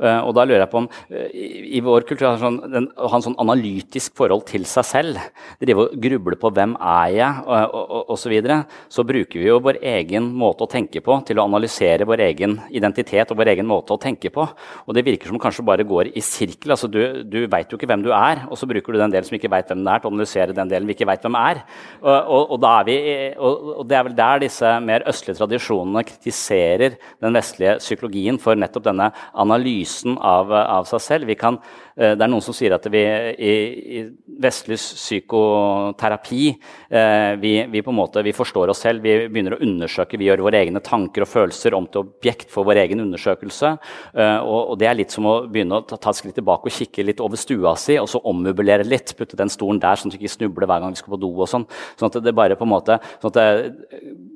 [0.00, 1.28] Eh, og da lurer jeg på om eh,
[1.76, 5.20] i, vår kultur sånn, den, å ha en sånn analytisk forhold til seg selv,
[5.60, 9.48] drive og gruble på 'hvem er jeg?' og, og, og så, videre, så bruker vi
[9.50, 13.52] jo vår egen måte å tenke på til å analysere vår egen identitet og vår
[13.54, 14.46] egen måte å tenke på.
[14.86, 16.72] Og det virker som kanskje bare går i sirkel.
[16.72, 19.28] altså Du, du veit jo ikke hvem du er, og så bruker du den delen
[19.28, 21.36] som ikke veit hvem den er, til å analysere den delen vi ikke veit hvem
[21.36, 21.62] er.
[22.00, 22.96] Og, og, er vi,
[23.36, 28.88] og, det er vel der disse mer østlige tradisjonene kritiserer den vestlige psykologien for nettopp
[28.88, 31.26] denne analysen analysen av, av seg selv.
[31.26, 31.58] Vi Kan,
[32.00, 33.54] det er noen som sier at vi i,
[34.00, 34.02] i
[34.40, 36.44] vestlig psykoterapi
[36.88, 40.30] eh, vi, vi, på en måte, vi forstår oss selv, vi begynner å undersøke, vi
[40.30, 43.74] gjør våre egne tanker og følelser om til objekt for vår egen undersøkelse.
[44.14, 46.70] Eh, og, og, Det er litt som å begynne å ta, ta et skritt tilbake
[46.70, 49.14] og kikke litt over stua si, og så ommøblere litt.
[49.18, 51.32] Putte den stolen der, sånn at du ikke snubler hver gang vi skal på do.
[51.36, 51.68] og sånn,
[52.00, 53.74] sånn at det bare på en måte, sånn at det,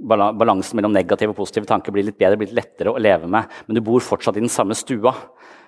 [0.05, 3.49] balansen mellom negative og positive tanker blir litt bedre, blir litt lettere å leve med.
[3.67, 5.15] Men du bor fortsatt i den samme stua.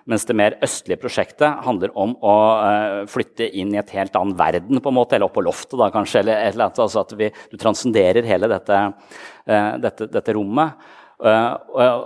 [0.06, 4.36] Mens det mer østlige prosjektet handler om å uh, flytte inn i et helt annen
[4.38, 6.20] verden, på en måte, eller opp på loftet, da, kanskje.
[6.22, 8.78] eller, eller altså at vi, Du transcenderer hele dette,
[9.50, 10.78] uh, dette, dette rommet.
[11.16, 11.54] Uh,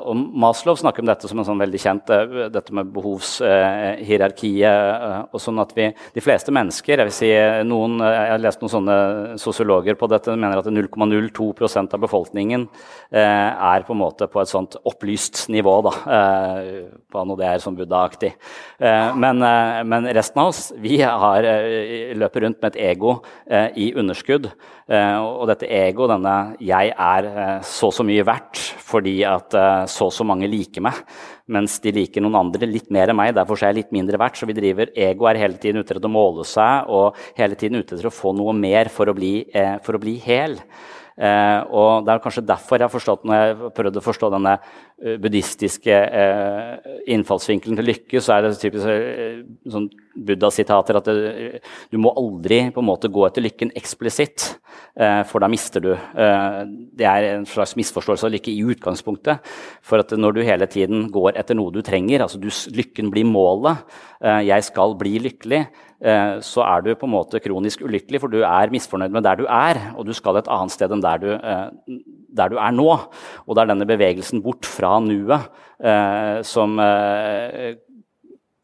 [0.06, 4.70] og Maslow snakker om dette som en sånn veldig kjent uh, dette med behovshierarkiet.
[4.70, 7.30] Uh, og sånn at vi, De fleste mennesker jeg vil si
[7.66, 8.96] noen, jeg har lest noen sånne
[9.42, 12.68] sosiologer på dette, mener at 0,02% av befolkningen
[13.10, 15.72] er på en måte på et sånt opplyst nivå.
[15.86, 15.92] da,
[17.10, 18.32] på noe det er sånn buddha-aktig.
[18.80, 19.42] Men,
[19.88, 21.46] men, resten av oss vi har,
[22.20, 23.16] løper rundt med et ego
[23.74, 24.50] i underskudd.
[24.90, 30.14] og dette ego, denne 'jeg er så så mye verdt' fordi at uh, så og
[30.14, 31.00] så mange liker meg,
[31.50, 33.34] mens de liker noen andre litt mer enn meg.
[33.36, 34.38] Derfor er jeg litt mindre verdt.
[34.40, 37.80] Så vi driver, Ego er hele tiden ute etter å måle seg og hele tiden
[37.80, 40.58] ute etter å få noe mer for å bli, uh, for å bli hel.
[41.20, 44.54] Uh, og Det er kanskje derfor jeg har forstått, når jeg prøvde å forstå denne
[44.56, 48.88] uh, buddhistiske eh, innfallsvinkelen til lykke, så er det typisk
[49.72, 51.60] sånn Buddha-sitater at det,
[51.92, 54.46] du må aldri på en måte gå etter lykken eksplisitt,
[55.30, 55.92] for da mister du.
[56.98, 59.46] det er en slags misforståelse av lykke i utgangspunktet.
[59.86, 63.28] For at når du hele tiden går etter noe du trenger, altså du, lykken blir
[63.30, 63.86] målet,
[64.20, 65.62] jeg skal bli lykkelig,
[66.00, 69.42] så er du på en måte kronisk ulykkelig, for du er misfornøyd med der du
[69.44, 71.28] er, og du skal et annet sted enn der du,
[72.40, 72.86] der du er nå.
[73.44, 75.50] Og det er denne bevegelsen bort fra nuet
[76.48, 76.80] som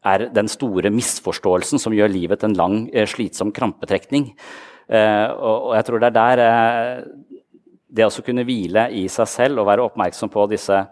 [0.07, 4.31] er den store misforståelsen som gjør livet en lang, eh, slitsom krampetrekning.
[4.87, 7.03] Eh, og jeg tror det er der eh,
[7.89, 10.85] det å kunne hvile i seg selv og være oppmerksom på disse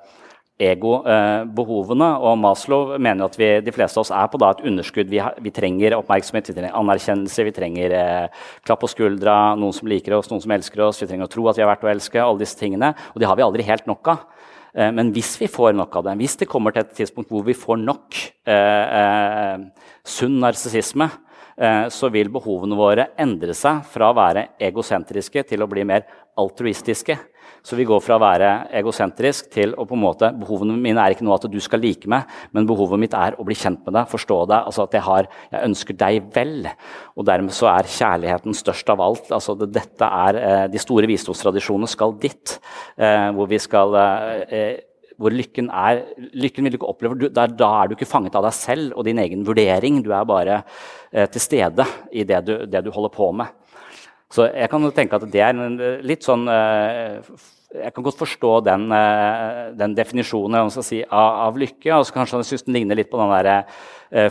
[0.62, 2.08] ego-behovene.
[2.24, 5.10] Og Maslow mener at vi, de fleste av oss er på da, et underskudd.
[5.12, 9.76] Vi, har, vi, trenger oppmerksomhet, vi trenger anerkjennelse, vi trenger eh, klapp på skuldra, noen
[9.76, 11.02] som liker oss, noen som elsker oss.
[11.04, 12.24] Vi trenger å tro at vi er verdt å elske.
[12.24, 14.24] alle disse tingene, Og det har vi aldri helt nok av.
[14.76, 17.44] Eh, men hvis vi får nok av det, hvis det kommer til et tidspunkt hvor
[17.44, 21.10] vi får nok eh, eh, sunn narsissisme,
[21.58, 26.08] eh, så vil behovene våre endre seg fra å være egosentriske til å bli mer
[26.40, 27.18] altruistiske.
[27.66, 31.16] Så vi går fra å være egosentrisk til å på en måte Behovene mine er
[31.16, 33.96] ikke noe at du skal like meg, men behovet mitt er å bli kjent med
[33.98, 34.70] deg, forstå deg.
[34.70, 36.70] altså at Jeg, har, jeg ønsker deg vel.
[37.18, 39.32] Og dermed så er kjærligheten størst av alt.
[39.34, 42.60] altså det, dette er, eh, De store visdomstradisjonene skal dit,
[42.98, 44.84] eh, hvor vi skal eh,
[45.18, 46.04] hvor lykken er
[46.36, 48.96] Lykken vil du ikke oppleve, du, der, Da er du ikke fanget av deg selv
[48.96, 50.02] og din egen vurdering.
[50.04, 50.62] Du er bare
[51.12, 53.54] eh, til stede i det du, det du, holder på med.
[54.34, 57.22] Så jeg kan tenke at det er en litt sånn eh,
[57.76, 61.92] jeg kan godt forstå den, eh, den definisjonen si, av, av, lykke.
[61.94, 63.82] og så Kanskje han syns den ligner litt på den der,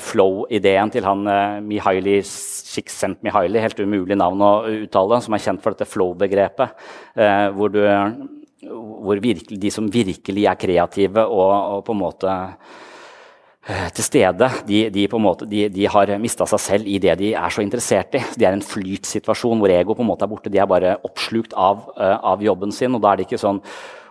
[0.01, 1.27] flow-ideen til han
[1.67, 6.87] Mihaili Csikszentmihalyi, helt umulig navn å uttale, som er kjent for dette flow-begrepet.
[7.59, 7.75] Hvor,
[8.71, 12.94] hvor virkelig, de som virkelig er kreative og, og på en måte Eh,
[13.65, 14.51] til stede.
[14.69, 18.17] De, de, måte, de, de har mista seg selv i det de er så interessert
[18.19, 18.23] i.
[18.37, 20.53] De er i en flytsituasjon hvor ego på en måte er borte.
[20.53, 22.95] De er bare oppslukt av, uh, av, jobben sin.
[22.95, 23.63] og Da er de ikke sånn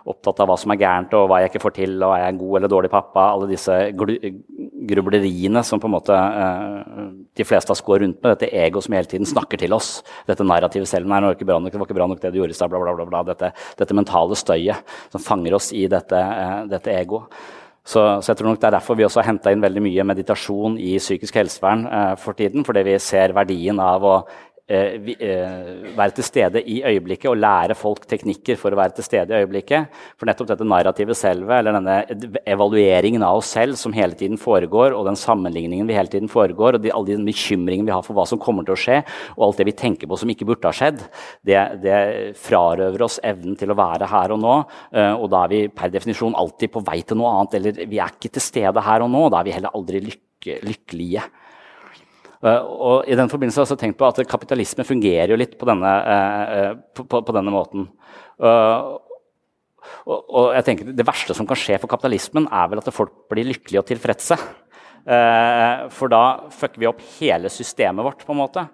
[0.04, 2.34] opptatt av hva som er gærent og hva jeg ikke får til, og er jeg
[2.34, 3.30] en god eller dårlig pappa.
[3.30, 8.34] Alle disse grubleriene som på en måte uh, de fleste av oss går rundt med.
[8.34, 10.00] Dette ego som hele tiden snakker til oss.
[10.28, 11.08] Dette narrativet selv.
[11.08, 12.74] Nei, det var ikke bra nok, det ikke bra nok det du gjorde i stad.
[12.74, 13.26] Bla, bla, bla, bla.
[13.30, 16.24] Dette, dette, mentale støyet som fanger oss i dette,
[16.74, 17.44] dette egoet.
[17.84, 20.06] Så, så, jeg tror nok Det er derfor vi også har henta inn veldig mye
[20.08, 22.64] meditasjon i psykisk helsevern eh, for tiden.
[22.64, 24.14] Fordi vi ser verdien av å
[24.64, 29.42] være til stede i øyeblikket og lære folk teknikker for å være til stede i
[29.44, 29.90] øyeblikket.
[30.16, 34.96] For nettopp dette narrativet selve, eller denne evalueringen av oss selv som hele tiden foregår,
[34.96, 38.16] og den sammenligningen vi hele tiden foregår, og de, alle de bekymringene vi har for
[38.16, 38.98] hva som kommer til å skje,
[39.36, 41.04] og alt det vi tenker på som ikke burde ha skjedd,
[41.44, 42.00] det, det
[42.40, 44.58] frarøver oss evnen til å være her og nå.
[44.96, 48.00] Eh, og da er vi per definisjon alltid på vei til noe annet, eller vi
[48.00, 49.26] er ikke til stede her og nå.
[49.28, 51.28] Da er vi heller aldri lykke, lykkelige.
[52.44, 55.68] Eh, og I den forbindelse har jeg tenkt på at kapitalisme fungerer jo litt på
[55.68, 57.88] denne, eh, eh, på, på, på denne måten.
[60.04, 63.24] Og, og, jeg tenker Det verste som kan skje for kapitalismen, er vel at folk
[63.30, 64.38] blir lykkelige og tilfredse.
[65.04, 68.24] For da fucker vi opp hele systemet vårt.
[68.24, 68.64] på en måte.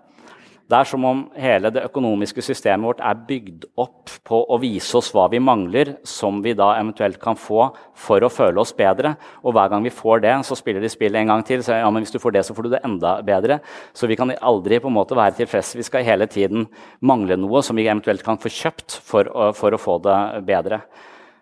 [0.70, 4.94] Det er som om hele det økonomiske systemet vårt er bygd opp på å vise
[5.00, 7.64] oss hva vi mangler, som vi da eventuelt kan få
[7.98, 9.16] for å føle oss bedre.
[9.42, 11.64] Og hver gang vi får det, så spiller de spillet en gang til.
[11.66, 13.58] Så ja, men hvis du får det, så får du det enda bedre.
[13.96, 15.74] Så vi kan aldri på en måte være tilfreds.
[15.80, 16.68] Vi skal hele tiden
[17.02, 20.84] mangle noe som vi eventuelt kan få kjøpt for å, for å få det bedre.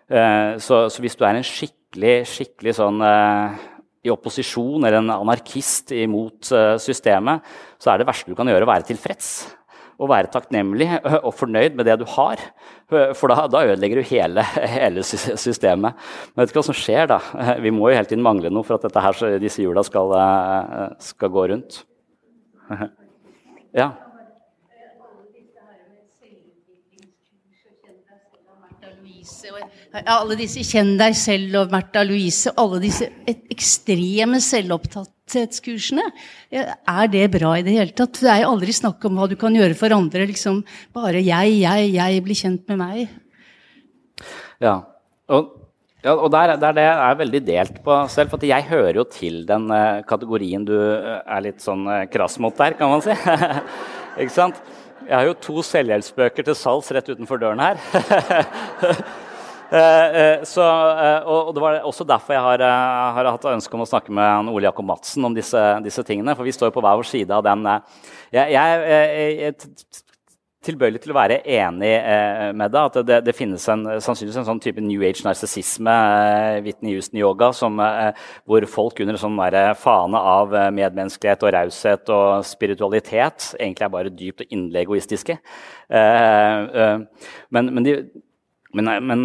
[0.09, 3.61] Uh, så, så, hvis du er en skikkelig, skikkelig sånn uh,
[4.13, 7.45] opposisjon eller en anarkist imot eh, systemet,
[7.79, 9.31] så er det verste du kan gjøre, å være tilfreds.
[9.99, 10.87] Å være takknemlig
[11.27, 12.39] og fornøyd med det du har.
[12.87, 14.45] For da, da ødelegger du hele,
[14.77, 15.99] hele, systemet.
[16.31, 17.19] Men vet ikke hva som skjer da.
[17.59, 21.35] Vi må jo hele tiden mangle noe for at her, disse hjula skal, eh, skal
[21.35, 21.83] gå rundt.
[23.69, 23.91] Ja.
[29.89, 36.03] Alle disse 'Kjenn deg selv' og Märtha Louise, alle disse ekstreme selvopptatthetskursene.
[36.53, 38.19] Er det bra i det hele tatt?
[38.21, 40.27] Det er jo aldri snakk om hva du kan gjøre for andre.
[40.27, 43.09] liksom Bare 'jeg, jeg, jeg blir kjent med meg'.
[44.61, 44.83] Ja,
[45.27, 45.55] og,
[46.03, 48.29] ja, og der, der det er veldig delt på selv.
[48.29, 52.37] For jeg hører jo til den uh, kategorien du uh, er litt sånn uh, krass
[52.37, 53.15] mot der, kan man si.
[54.21, 54.55] Ikke sant?
[55.07, 57.79] Jeg har jo to selvhjelpsbøker til salgs rett utenfor døren her.
[59.69, 60.65] Eh, eh, så,
[60.97, 62.63] eh, og, Det var også derfor jeg har,
[63.15, 66.35] har hatt ønske om å snakke med Ole Jakob Madsen om disse, disse, tingene.
[66.35, 67.67] For vi står på hver vår side av den.
[68.33, 69.55] Jeg, jeg, jeg,
[70.65, 72.89] tilbøyelig til å være enig eh, med deg.
[72.89, 77.51] At det, det, finnes en, sannsynligvis en sånn type New Age-narsissisme, eh, Whitney Houston-yoga,
[77.85, 79.39] eh, hvor folk under en sånn
[79.79, 85.37] fane av medmenneskelighet og raushet og spiritualitet egentlig er bare dypt og inderlig egoistiske.
[85.89, 87.93] men, men de
[88.77, 89.23] men, men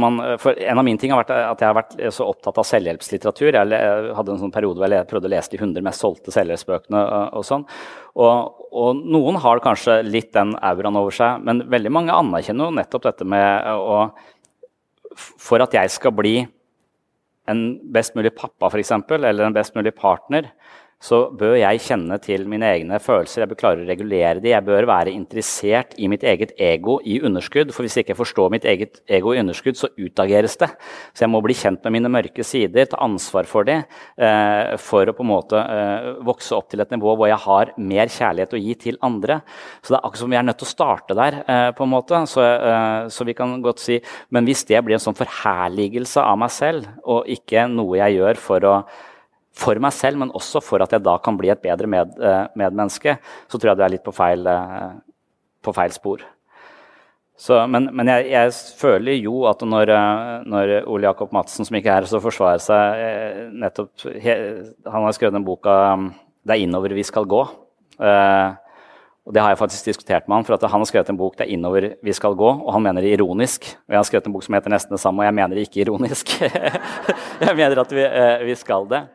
[0.00, 0.20] man,
[0.56, 3.50] en av mine ting har vært at jeg har vært så opptatt av selvhjelpslitteratur.
[3.52, 7.02] Jeg hadde en sånn periode hvor jeg prøvde å lese de 100 mest solgte selvhjelpsbøkene.
[7.36, 7.66] Og, sånn.
[8.16, 12.78] Og, og, noen har kanskje litt den auraen over seg, men veldig mange anerkjenner jo
[12.78, 14.00] nettopp dette med å
[15.16, 16.34] For at jeg skal bli
[17.48, 17.60] en
[17.92, 20.50] best mulig pappa, f.eks., eller en best mulig partner,
[20.96, 23.42] så bør jeg kjenne til mine egne følelser.
[23.42, 24.48] Jeg bør klare å regulere dem.
[24.54, 27.72] Jeg bør være interessert i mitt eget ego i underskudd.
[27.74, 30.70] For hvis jeg ikke forstår mitt eget ego i underskudd, så utageres det.
[31.12, 33.84] Så jeg må bli kjent med mine mørke sider, ta ansvar for dem,
[34.16, 37.74] eh, for å på en måte eh, vokse opp til et nivå hvor jeg har
[37.76, 39.42] mer kjærlighet å gi til andre.
[39.82, 41.92] Så det er akkurat som vi er nødt til å starte der, eh, på en
[41.92, 42.22] måte.
[42.30, 42.40] Så,
[43.12, 43.98] så, vi kan godt si
[44.32, 48.40] Men hvis det blir en sånn forherligelse av meg selv, og ikke noe jeg gjør
[48.40, 48.76] for å
[49.56, 52.46] for meg selv, men også for at jeg da kan bli et bedre med, uh,
[52.58, 53.16] medmenneske,
[53.48, 54.96] så tror jeg du er litt på feil, uh,
[55.64, 56.24] på feil spor.
[57.36, 61.76] Så, men, men jeg, jeg, føler jo at når, uh, når Ole Jakob Madsen, som
[61.76, 64.36] ikke er her, så forsvarer seg nettopp he,
[64.88, 66.12] Han har skrevet en bok um,
[66.46, 67.48] 'Det er innover vi skal gå'.
[69.26, 71.44] og Det har jeg faktisk diskutert med han, for han har skrevet en bok 'Det
[71.48, 73.64] er innover vi skal gå', og han mener det ironisk.
[73.88, 75.68] Og jeg har skrevet en bok som heter nesten det samme, og jeg mener det
[75.68, 76.40] ikke ironisk.
[77.46, 78.04] jeg mener at vi,
[78.46, 79.06] vi skal det.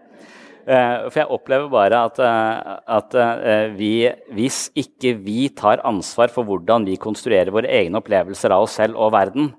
[0.61, 3.93] Eh, for jeg opplever bare at, eh, at eh, vi,
[4.37, 8.99] hvis ikke vi tar ansvar for hvordan vi konstruerer våre egne opplevelser av oss selv
[9.01, 9.49] og verden,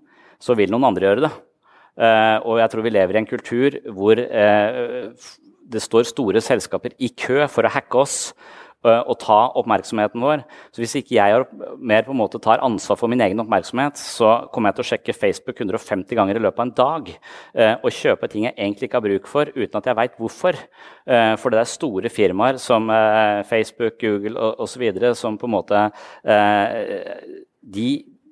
[0.43, 1.33] så vil noen andre gjøre det.
[2.49, 7.45] Og jeg tror vi lever i en kultur hvor det står store selskaper i kø
[7.53, 8.17] for å hacke oss
[8.83, 10.43] å ta oppmerksomheten vår.
[10.75, 11.45] Så hvis ikke jeg
[11.79, 14.89] mer på en måte tar ansvar for min egen oppmerksomhet, så kommer jeg til å
[14.91, 18.89] sjekke Facebook 150 ganger i løpet av en dag eh, og kjøpe ting jeg egentlig
[18.89, 20.59] ikke har bruk for, uten at jeg veit hvorfor.
[21.07, 24.89] Eh, for det er store firmaer som eh, Facebook, Google osv.
[25.19, 25.87] som på en måte
[27.63, 27.89] de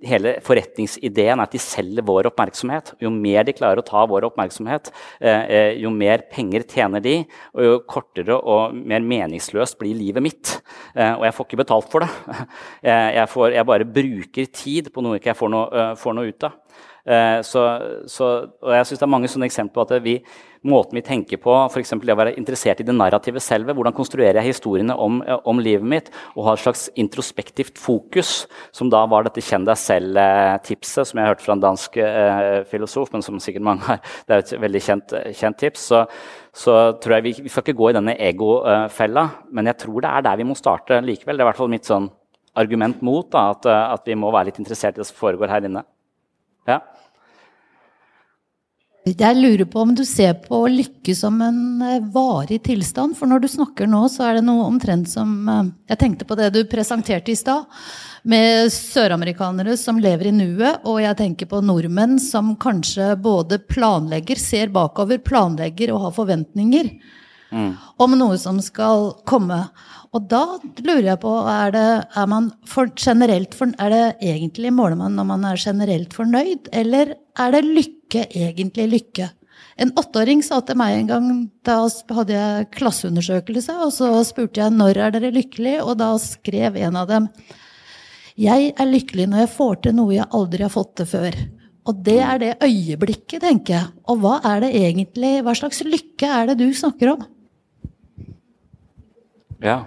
[0.07, 2.95] hele forretningsideen er at de selger vår oppmerksomhet.
[3.03, 7.17] Jo mer de klarer å ta vår oppmerksomhet, eh, eh, jo mer penger tjener de,
[7.55, 10.63] og jo kortere og mer meningsløst blir livet mitt.
[10.95, 12.11] Eh, og jeg får ikke betalt for det.
[12.83, 16.45] Jeg, får, jeg bare bruker tid på noe ikke jeg får noe, får noe ut
[16.47, 16.55] av.
[17.47, 17.63] Så,
[18.11, 18.29] så,
[18.63, 20.15] og jeg synes Det er mange sånne eksempler på at vi,
[20.67, 21.95] måten vi tenker på, f.eks.
[22.03, 23.73] det å være interessert i det narrativet selve.
[23.77, 28.91] hvordan konstruerer jeg historiene om, om, livet mitt, og ha et slags introspektivt fokus, som
[28.93, 33.23] da var dette 'kjenn deg selv'-tipset, som jeg hørte fra en dansk eh, filosof, men
[33.23, 35.81] som sikkert mange har Det er et veldig kjent, kjent tips.
[35.91, 36.05] Så,
[36.53, 40.11] så, tror jeg vi, vi skal ikke gå i denne egofella, men jeg tror det
[40.11, 41.37] er der vi må starte likevel.
[41.37, 42.11] Det er i hvert fall mitt sånn
[42.61, 45.65] argument mot da, at, at vi må være litt interessert i det som foregår her
[45.65, 45.85] inne.
[46.69, 46.81] Ja.
[49.09, 53.17] Jeg lurer på om du ser på lykke som en eh, varig tilstand.
[53.17, 56.37] For når du snakker nå, så er det noe omtrent som eh, Jeg tenkte på
[56.37, 57.65] det du presenterte i stad,
[58.29, 60.85] med søramerikanere som lever i nuet.
[60.85, 66.93] Og jeg tenker på nordmenn som kanskje både planlegger, ser bakover, planlegger og har forventninger.
[67.51, 67.71] mm.
[67.97, 69.63] om noe som skal komme.
[70.13, 70.43] Og da
[70.83, 71.87] lurer jeg på, er, det,
[72.19, 76.69] er man for, generelt for, Er det egentlig måler man når man er generelt fornøyd,
[76.73, 79.31] eller er det lykke egentlig lykke?
[79.81, 81.29] En åtteåring sa til meg en gang,
[81.65, 81.79] da
[82.17, 86.99] hadde jeg klasseundersøkelse, og så spurte jeg når er dere lykkelige, og da skrev en
[87.01, 87.31] av dem
[88.41, 91.35] jeg er lykkelig når jeg får til noe jeg aldri har fått til før.
[91.89, 93.87] Og det er det øyeblikket, tenker jeg.
[94.09, 97.25] Og hva er det egentlig, hva slags lykke er det du snakker om?
[99.61, 99.79] Ja.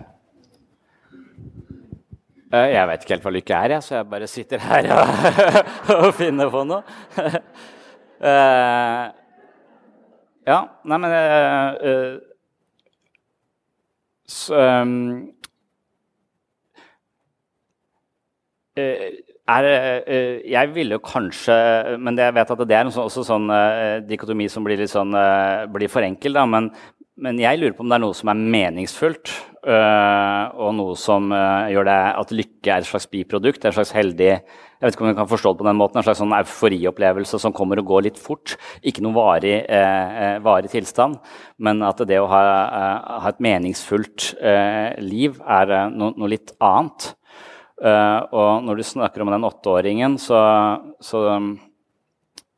[2.54, 5.14] Eh, jeg vet ikke helt hva lykke er, jeg, så jeg bare sitter her og,
[6.00, 6.84] og finner på noe.
[8.22, 9.10] Uh,
[10.48, 12.20] ja, nei, men uh,
[14.30, 15.32] så, um,
[18.74, 19.68] er,
[20.50, 21.54] jeg ville kanskje
[22.02, 23.52] Men jeg vet at det er også sånn
[24.08, 25.14] dikotomi som blir litt sånn
[25.76, 26.40] blir for enkel.
[26.40, 26.72] Da, men,
[27.22, 29.36] men, jeg lurer på om det er noe som er meningsfullt,
[29.68, 33.62] uh, og noe som gjør det at lykke er et slags biprodukt.
[33.62, 34.40] et slags heldig
[34.84, 37.38] jeg vet ikke om jeg kan forstå det på den måten, en slags sånn euforiopplevelse
[37.40, 38.58] som kommer og går litt fort.
[38.84, 41.22] Ikke noen varig, eh, varig tilstand,
[41.64, 42.42] men at det å ha,
[43.24, 47.14] ha et meningsfullt eh, liv er no, noe litt annet.
[47.80, 50.42] Eh, og når du snakker om den åtteåringen, så,
[51.00, 51.24] så,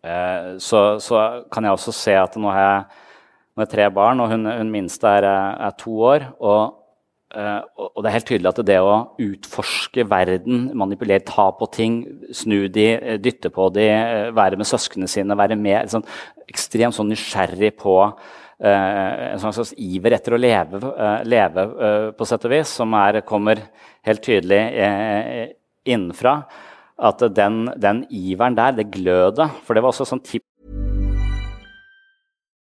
[0.01, 1.21] så, så,
[1.53, 3.05] kan jeg også se at nå har jeg,
[3.53, 6.25] nå har jeg tre barn, og hun, hun minste er, er, to år.
[6.41, 6.81] Og,
[7.35, 11.99] og, det er helt tydelig at det å utforske verden, manipulere, ta på ting,
[12.35, 12.87] snu de,
[13.23, 13.89] dytte på de,
[14.35, 16.05] være med søsknene sine, være med, sånn,
[16.47, 17.97] ekstremt sånn nysgjerrig på
[18.55, 20.79] en slags iver etter å leve,
[21.27, 21.65] leve
[22.15, 23.59] på sett og vis, som er, kommer
[24.07, 25.49] helt tydelig eh,
[25.91, 26.37] innenfra.
[26.95, 30.47] At den, den iveren der, det glødet For det var også sånn tips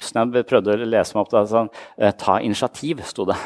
[0.00, 3.36] Så jeg prøvde å lese meg opp det, sånn, eh, Ta initiativ, sto det.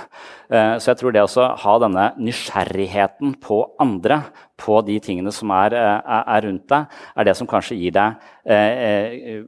[0.50, 4.22] Eh, så jeg tror det å ha denne nysgjerrigheten på andre,
[4.56, 8.26] på de tingene som er, er, er rundt deg, er det som kanskje gir deg
[8.46, 9.44] eh,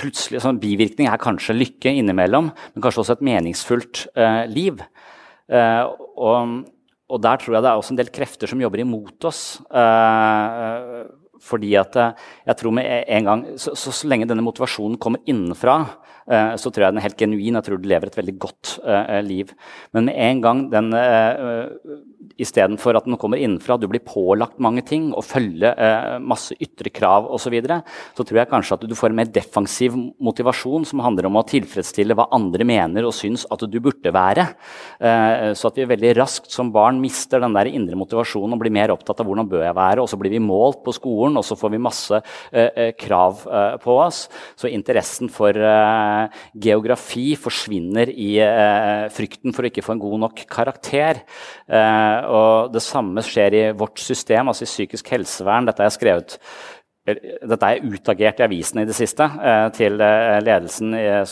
[0.00, 4.82] plutselig, sånn Bivirkning er kanskje lykke innimellom, men kanskje også et meningsfullt eh, liv.
[5.48, 5.84] Eh,
[6.16, 6.56] og,
[7.08, 9.44] og, der tror jeg det er også en del krefter som jobber imot oss.
[9.70, 11.06] Eh,
[11.46, 15.82] fordi at jeg tror med en gang, så, så, så lenge denne motivasjonen kommer innenfra,
[15.84, 17.54] Eh, så tror jeg den er helt genuin.
[17.54, 19.52] Jeg tror du lever et veldig godt uh, liv.
[19.94, 20.88] Men med en gang den
[22.42, 26.92] Istedenfor at den kommer innenfra, du blir pålagt mange ting og følger eh, masse ytre
[26.92, 27.76] krav osv., så, videre,
[28.18, 31.44] så tror jeg kanskje at du får en mer defensiv motivasjon som handler om å
[31.46, 34.48] tilfredsstille hva andre mener og syns at du burde være.
[34.98, 38.74] Eh, så at vi veldig raskt som barn mister den der indre motivasjonen og blir
[38.74, 41.46] mer opptatt av hvordan bør jeg være, og så blir vi målt på skolen, og
[41.46, 42.20] så får vi masse
[42.98, 43.46] krav
[43.84, 44.24] på oss.
[44.58, 45.54] Så interessen for
[46.66, 51.22] geografi forsvinner i eh, frykten for å ikke få en god nok karakter.
[51.66, 55.68] Eh, og det samme skjer i vårt system, altså i psykisk helsevern.
[55.68, 56.38] Dette er skrevet
[57.06, 59.22] dette er utagert i avisene i det siste.
[59.22, 61.28] Eh, til eh, ledelsen i, jeg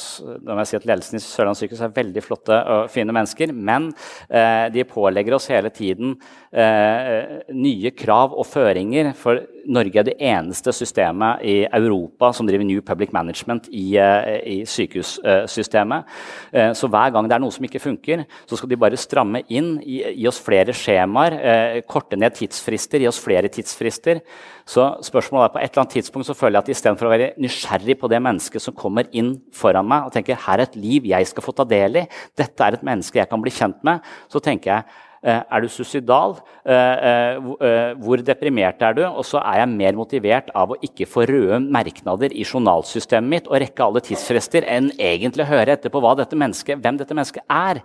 [0.69, 3.51] si at ledelsen i Sørlandet sykehus er veldig flotte og fine mennesker.
[3.55, 3.91] Men
[4.29, 6.17] eh, de pålegger oss hele tiden
[6.55, 9.11] nye krav og føringer.
[9.19, 14.41] For Norge er det eneste systemet i Europa som driver New Public Management i, eh,
[14.45, 16.05] i sykehussystemet.
[16.53, 19.43] Eh, så hver gang det er noe som ikke funker, så skal de bare stramme
[19.49, 24.21] inn, gi, oss flere skjemaer, korte ned tidsfrister, gi oss flere tidsfrister.
[24.67, 27.33] Så spørsmålet er på et eller annet tidspunkt så føler jeg at istedenfor å være
[27.39, 31.05] nysgjerrig på det mennesket som kommer inn foran meg og tenker her er et liv
[31.05, 32.07] jeg skal få ta del i,
[32.37, 34.01] dette er et menneske jeg kan bli kjent med,
[34.33, 36.37] så tenker jeg Eh, er du suicidal?
[36.65, 39.03] Eh, eh, hvor deprimert er du?
[39.05, 43.51] Og så er jeg mer motivert av å ikke få røde merknader i journalsystemet mitt
[43.51, 47.81] og rekke alle tidsfrester enn egentlig høre etter på dette hvem dette mennesket er.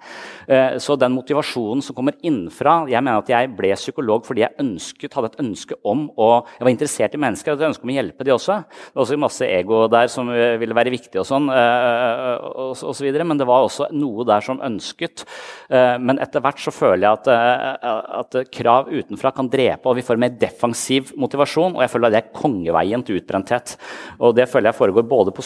[0.80, 5.14] Så den motivasjonen som kommer innenfra Jeg mener at jeg ble psykolog fordi jeg ønsket,
[5.14, 7.98] hadde et ønske om å Jeg var interessert i mennesker og et ønske om å
[7.98, 8.58] hjelpe de også.
[8.68, 13.26] Det var også masse ego der som ville være viktig, og sånn, og så videre,
[13.28, 15.26] men det var også noe der som ønsket.
[15.70, 20.22] Men etter hvert så føler jeg at at krav utenfra kan drepe, og vi får
[20.22, 21.78] mer defensiv motivasjon.
[21.78, 23.76] Og jeg føler at det er kongeveien til utbrenthet.
[24.20, 25.46] Og det føler jeg foregår både på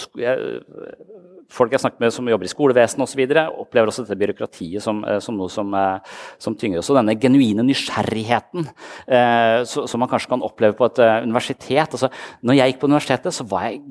[1.54, 3.24] folk jeg snakker med som jobber i skolevesenet osv.,
[3.62, 6.00] opplever også dette byråkratiet som, eh, som noe som, eh,
[6.42, 6.82] som, tynger.
[6.82, 8.68] Også denne genuine nysgjerrigheten
[9.08, 11.94] eh, som man kanskje kan oppleve på et uh, universitet.
[11.94, 12.10] Altså,
[12.42, 13.84] når jeg gikk på universitetet, så var jeg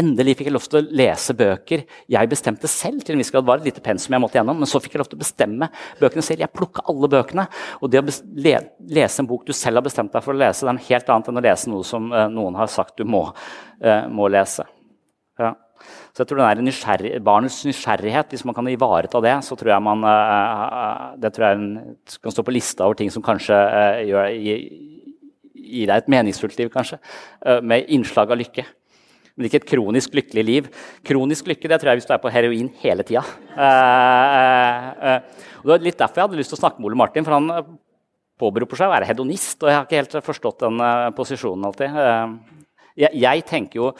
[0.00, 3.02] Endelig fikk jeg lov til å lese bøker jeg bestemte selv.
[3.04, 5.02] til en viss grad var et lite pensum jeg måtte gjennom, Men så fikk jeg
[5.02, 5.68] lov til å bestemme
[6.00, 6.40] bøkene selv.
[6.40, 7.46] Jeg plukka alle bøkene.
[7.82, 8.06] Og det å
[8.88, 11.12] lese en bok du selv har bestemt deg for å lese, det er noe helt
[11.12, 13.26] annet enn å lese noe som uh, noen har sagt du må,
[13.84, 14.64] uh, må lese.
[15.38, 15.52] Ja.
[16.14, 19.84] Så jeg tror den nysgjerrig, Barnets nysgjerrighet, hvis man kan ivareta det, så tror jeg
[19.84, 23.58] man uh, det tror jeg en, kan stå på lista over ting som kanskje
[24.08, 24.62] gir,
[25.84, 26.96] deg et meningsfullt liv, kanskje.
[27.60, 28.64] med innslag av lykke
[29.36, 30.68] men ikke et kronisk lykkelig liv.
[31.06, 33.22] Kronisk lykke det tror jeg hvis du er på heroin hele tida.
[33.52, 37.00] Uh, uh, uh, det var litt derfor jeg hadde lyst til å snakke med Ole
[37.00, 37.24] Martin.
[37.24, 37.78] for han
[38.42, 40.82] påberoper seg å være hedonist, og jeg har ikke helt forstått den
[41.14, 41.98] posisjonen alltid.
[42.98, 43.90] Jeg, jeg, tenker jo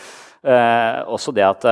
[1.15, 1.67] også det at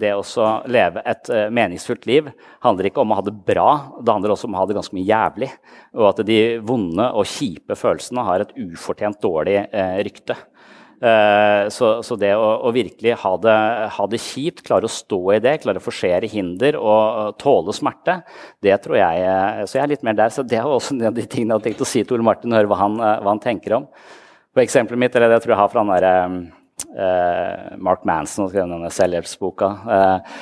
[0.00, 2.30] det å leve et meningsfullt liv
[2.64, 3.68] handler ikke om å ha det bra,
[4.00, 5.50] det handler også om å ha det ganske mye jævlig.
[5.98, 9.60] Og at de vonde og kjipe følelsene har et ufortjent dårlig
[10.08, 10.38] rykte.
[10.96, 13.56] Eh, så, så, det å, å virkelig ha det,
[13.92, 18.22] ha det, kjipt, klare å stå i det, klare å forsere hinder og tåle smerte,
[18.64, 20.32] det tror jeg eh, Så jeg er litt mer der.
[20.32, 22.28] Så det er også en av de tingene jeg hadde tenkt å si til Ole
[22.30, 23.90] Martin, høre hva han, eh, hva han tenker om.
[24.56, 26.14] På eksempelet mitt, eller det tror jeg har fra han derre
[26.96, 30.40] eh, Mark Manson, som skrev denne selvhjelpsboka, eh,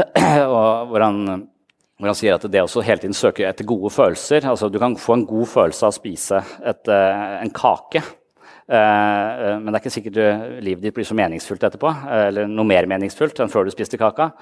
[0.48, 1.50] hvor han
[1.94, 4.48] hvor han sier at det også hele tiden søker etter gode følelser.
[4.50, 8.02] altså Du kan få en god følelse av å spise et, en kake.
[8.64, 8.76] Eh,
[9.44, 10.18] eh, men det er ikke sikkert
[10.64, 11.90] livet ditt blir så meningsfullt etterpå.
[12.08, 14.32] Eh, eller noe mer meningsfullt enn før du spiste kaka.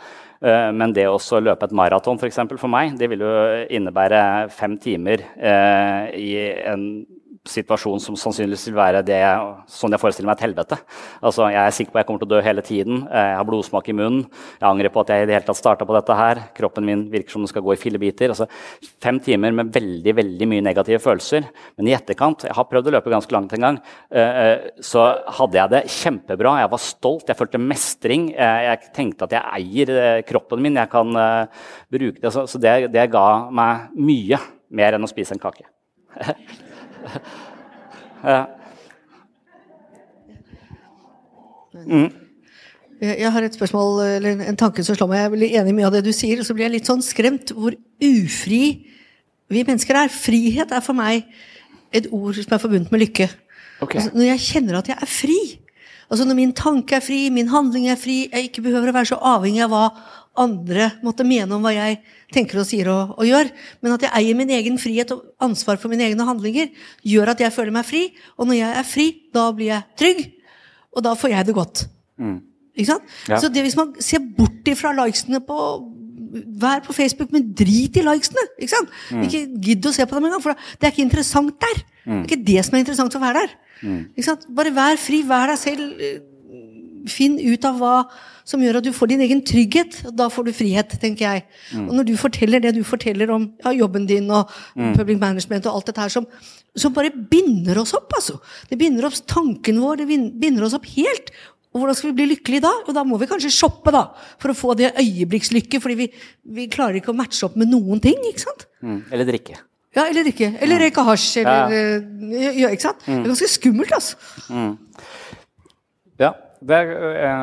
[0.43, 3.35] Men det å løpe et maraton for, for meg, det vil jo
[3.71, 5.23] innebære fem timer
[6.19, 6.33] i
[6.67, 6.83] en
[7.49, 9.19] situasjon som sannsynligvis vil være det
[9.71, 10.77] sånn jeg forestiller meg et helvete.
[11.25, 13.01] Altså, jeg er sikker på at jeg kommer til å dø hele tiden.
[13.09, 14.23] Jeg har blodsmak i munnen.
[14.61, 16.43] Jeg angrer på at jeg i det hele tatt starta på dette her.
[16.55, 18.31] Kroppen min virker som den skal gå i fillebiter.
[18.31, 18.47] Altså,
[19.03, 21.51] fem timer med veldig veldig mye negative følelser.
[21.77, 23.83] Men i etterkant Jeg har prøvd å løpe ganske langt en gang.
[24.11, 26.57] Eh, eh, så hadde jeg det kjempebra.
[26.63, 27.27] Jeg var stolt.
[27.27, 28.31] Jeg følte mestring.
[28.37, 30.79] Eh, jeg tenkte at jeg eier kroppen min.
[30.79, 31.11] Jeg kan
[31.91, 32.33] bruke det.
[32.33, 34.39] Så det, det ga meg mye
[34.73, 35.67] mer enn å spise en kake.
[38.33, 38.43] ja.
[41.87, 42.11] Mm.
[43.03, 45.19] Jeg har et spørsmål, eller en- tanke som slår meg.
[45.19, 46.39] Jeg er veldig enig i mye av det du sier.
[46.39, 48.61] Og så blir jeg litt sånn skremt hvor ufri
[49.51, 50.09] vi mennesker er.
[50.13, 51.25] Frihet er for meg
[51.93, 53.29] et ord som er forbundet med lykke.
[53.99, 55.39] Altså, når jeg kjenner at jeg er fri,
[56.09, 59.11] altså når min tanke er fri, min handling er fri, jeg ikke behøver å være
[59.11, 59.83] så avhengig av hva
[60.39, 61.99] andre måtte mene om hva jeg
[62.33, 63.51] tenker og sier og, og gjør,
[63.83, 66.71] men at jeg eier min egen frihet og ansvar for mine egne handlinger,
[67.05, 68.05] gjør at jeg føler meg fri.
[68.39, 70.23] Og når jeg er fri, da blir jeg trygg,
[70.97, 71.85] og da får jeg det godt.
[72.73, 73.03] Ikke sant?
[73.29, 73.37] Ja.
[73.43, 75.59] Så det hvis man ser bort ifra likesene på
[76.33, 78.41] Vær på Facebook, men drit i likesene!
[78.57, 78.89] Ikke sant?
[79.13, 79.25] Mm.
[79.27, 81.83] Ikke gidd å se på dem engang, for det er ikke interessant der.
[81.83, 82.23] Det Mm.
[82.23, 83.53] er ikke det som er interessant for å være der.
[84.17, 84.47] Ikke sant?
[84.57, 85.93] Bare vær fri, vær deg selv.
[87.03, 87.95] Eh, Finn ut av hva
[88.45, 90.01] som gjør at du får din egen trygghet.
[90.19, 91.45] Da får du frihet, tenker jeg.
[91.75, 91.89] Mm.
[91.89, 94.95] Og når du forteller det du forteller om ja, jobben din og Mm.
[94.97, 96.27] public management og alt dette her som,
[96.77, 98.39] som bare binder oss opp, altså.
[98.71, 100.07] Det binder opp tanken vår, det
[100.41, 101.31] binder oss opp helt.
[101.73, 102.73] Og hvordan skal vi bli lykkelige da?
[102.87, 104.09] Og da må vi kanskje shoppe, da.
[104.43, 106.09] For å få det øyeblikkslykke, fordi vi,
[106.45, 108.19] vi klarer ikke å matche opp med noen ting.
[108.29, 108.67] ikke sant?
[108.83, 108.99] Mm.
[109.11, 109.57] Eller drikke.
[109.97, 110.51] Ja, eller drikke.
[110.65, 111.73] Eller røyke hasj, eller
[112.33, 112.53] ja.
[112.65, 113.03] ja, ikke sant?
[113.07, 114.17] Det er ganske skummelt, altså.
[114.49, 114.79] Mm.
[116.21, 116.33] Ja,
[116.69, 117.37] det, er, jeg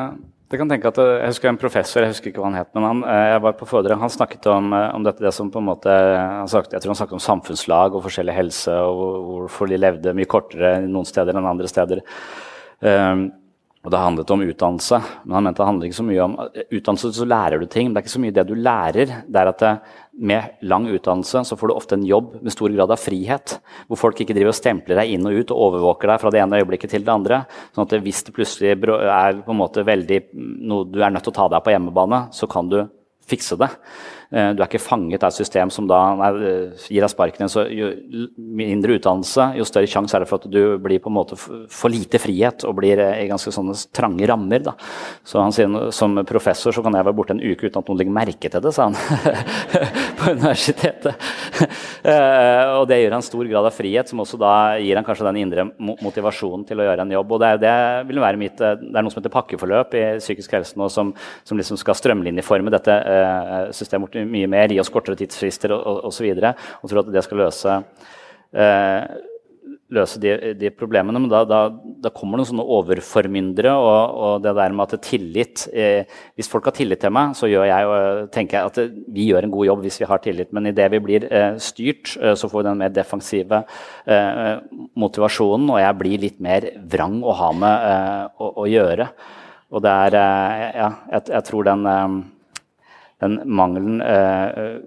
[0.50, 2.70] det kan tenke at eh, Jeg husker en professor, jeg husker ikke hva han het,
[2.74, 5.50] men han, eh, jeg var på foredrag, han snakket om, eh, om dette det som
[5.52, 9.28] på en måte han snakket, Jeg tror han snakket om samfunnslag og forskjellig helse, og
[9.28, 12.02] hvorfor de levde mye kortere noen steder enn andre steder.
[12.80, 13.28] Um,
[13.80, 16.34] og Det handlet om utdannelse, men han mente det handler ikke så mye om
[16.68, 17.10] utdannelse.
[17.16, 19.12] Så lærer du ting, men det er ikke så mye det du lærer.
[19.24, 19.70] Det er at det,
[20.20, 23.56] med lang utdannelse så får du ofte en jobb med stor grad av frihet.
[23.88, 26.42] Hvor folk ikke driver og stempler deg inn og ut og overvåker deg fra det
[26.42, 27.40] ene øyeblikket til det andre.
[27.72, 30.20] sånn at hvis det plutselig er på en måte veldig
[30.68, 32.82] noe du er nødt til å ta deg på hjemmebane, så kan du
[33.32, 33.70] fikse det.
[34.30, 37.50] Eh, Du er ikke fanget av et system som da eh, gir deg sparken.
[37.50, 37.90] Så jo
[38.38, 41.90] mindre utdannelse, jo større sjanse er det for at du blir på en måte for
[41.90, 44.62] lite frihet og blir eh, i ganske sånne trange rammer.
[44.68, 44.76] Da.
[45.26, 47.98] Så han sier som professor så kan jeg være borte en uke uten at noen
[47.98, 48.98] legger merke til det, sa han
[50.20, 51.30] på universitetet.
[52.80, 55.40] Og det gir han stor grad av frihet, som også da gir han kanskje den
[55.42, 57.34] indre motivasjonen til å gjøre en jobb.
[57.34, 57.74] Og det, er, det
[58.08, 61.12] vil være mitt, det er noe som heter pakkeforløp i psykisk helse nå, som,
[61.46, 62.96] som liksom skal strømlinjeforme dette
[63.76, 67.12] systemet vårt mye mer, gi oss kortere tidsfrister og, og, og videre, og tror at
[67.14, 67.80] det skal løse
[68.54, 69.20] eh,
[69.94, 71.60] løse de, de problemene, men da, da,
[72.02, 73.72] da kommer det noen sånne overformyndere.
[73.74, 76.06] Og, og det der med at tillit eh,
[76.38, 79.46] Hvis folk har tillit til meg, så gjør jeg, og tenker jeg at vi gjør
[79.46, 80.54] en god jobb hvis vi har tillit.
[80.56, 83.62] Men idet vi blir eh, styrt, eh, så får vi den mer defensive
[84.06, 84.56] eh,
[85.00, 89.10] motivasjonen, og jeg blir litt mer vrang å ha med eh, å, å gjøre.
[89.70, 91.86] Og det er Ja, jeg, jeg tror den,
[93.20, 94.80] den mangelen eh,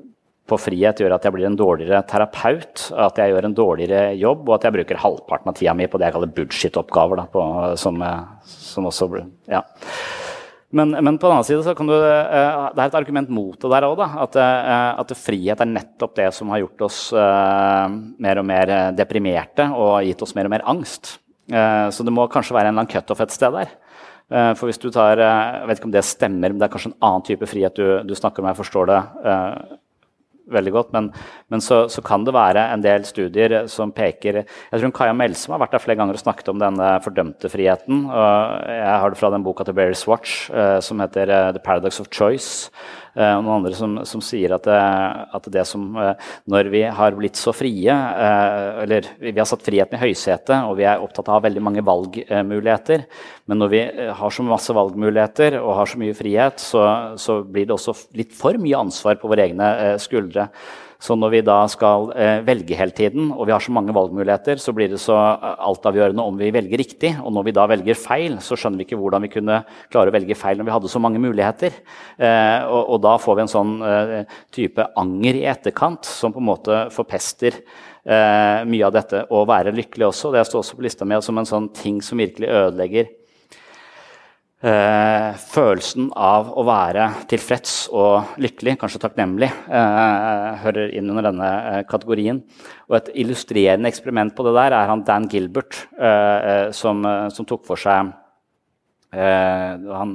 [0.50, 4.44] på frihet gjør at jeg blir en dårligere terapeut, at jeg gjør en dårligere jobb,
[4.50, 7.24] og at jeg bruker halvparten av tida mi på det jeg kaller bullshit-oppgaver.
[7.80, 9.10] som, eh, som også
[9.48, 9.64] ja.
[10.74, 13.56] Men, men på den annen side så kan du, eh, det er et argument mot
[13.56, 14.02] det der òg.
[14.02, 20.02] At, at frihet er nettopp det som har gjort oss mer og mer deprimerte og
[20.04, 21.20] gitt oss mer og mer angst.
[21.44, 23.72] Så det må kanskje være en cutoff et sted der.
[24.32, 26.74] Eh, For hvis du tar, eh, Jeg vet ikke om det stemmer, men det er
[26.76, 28.48] kanskje en annen type frihet du, du snakker om.
[28.52, 29.78] Jeg forstår det eh,
[30.54, 31.10] veldig godt, men,
[31.52, 35.56] men så, så kan det være en del studier som peker Jeg tror Kaja Melsom
[35.56, 38.06] har vært der flere ganger og snakket om denne fordømte friheten.
[38.10, 41.64] og Jeg har det fra den boka til Barry Swatch eh, som heter eh, 'The
[41.64, 42.70] Paradox of Choice'.
[43.16, 44.80] Eh, og noen andre som, som sier at det,
[45.40, 49.66] at det som eh, Når vi har blitt så frie, eh, eller vi har satt
[49.66, 53.06] friheten i høysetet, og vi er opptatt av veldig mange valgmuligheter,
[53.50, 56.86] men når vi eh, har så masse valgmuligheter og har så mye frihet, så,
[57.20, 60.48] så blir det også litt for mye ansvar på våre egne eh, skuldre.
[61.04, 64.60] Så når vi da skal eh, velge hele tiden, og vi har så mange valgmuligheter,
[64.62, 67.12] så blir det så eh, altavgjørende om vi velger riktig.
[67.20, 69.60] Og når vi da velger feil, så skjønner vi ikke hvordan vi kunne
[69.92, 71.76] klare å velge feil når vi hadde så mange muligheter.
[72.16, 73.74] Eh, og, og da får vi en sånn
[74.54, 77.60] type anger i etterkant som på en måte forpester
[78.04, 80.32] mye av dette å være lykkelig også.
[80.34, 83.12] Det står også på lista mi som en sånn ting som virkelig ødelegger
[84.64, 91.50] Eh, følelsen av å være tilfreds og lykkelig, kanskje takknemlig, eh, hører inn under denne
[91.72, 92.40] eh, kategorien.
[92.88, 97.28] Og et illustrerende eksperiment på det der er han Dan Gilbert, eh, eh, som, eh,
[97.36, 98.14] som tok for seg
[99.14, 100.14] han,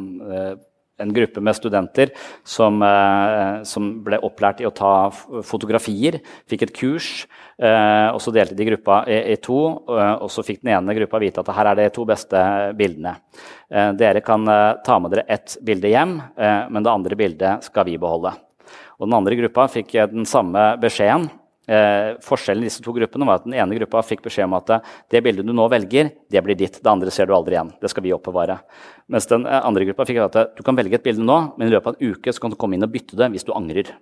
[0.98, 2.12] en gruppe med studenter
[2.44, 5.10] som, eh, som ble opplært i å ta
[5.46, 7.26] fotografier, fikk et kurs.
[7.58, 10.94] Eh, og Så delte de gruppa i, i to, Og, og så fikk den ene
[10.94, 12.36] gruppa vite at her er de to beste
[12.76, 13.16] bildene.
[13.70, 17.64] Eh, dere kan eh, ta med dere ett bilde hjem, eh, men det andre bildet
[17.64, 18.34] skal vi beholde.
[18.98, 21.30] Og Den andre gruppa fikk eh, den samme beskjeden.
[21.68, 24.70] Eh, forskjellen i disse to gruppene var at Den ene gruppa fikk beskjed om at
[25.12, 26.80] det bildet du nå velger, det blir ditt.
[26.80, 27.74] Det andre ser du aldri igjen.
[27.76, 28.56] Det skal vi oppbevare.
[29.12, 31.74] Mens den eh, andre gruppa fikk at du kan velge et bilde nå, men i
[31.74, 33.92] løpet av en uke så kan du komme inn og bytte det hvis du angrer.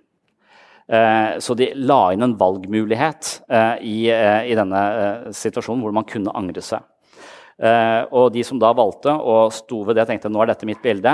[0.87, 5.95] Eh, så de la inn en valgmulighet eh, i, eh, i, denne eh, situasjonen hvor
[5.95, 6.85] man kunne angre seg.
[7.57, 10.67] Uh, og de som da valgte og sto ved det, og tenkte nå er dette
[10.69, 11.13] mitt bilde,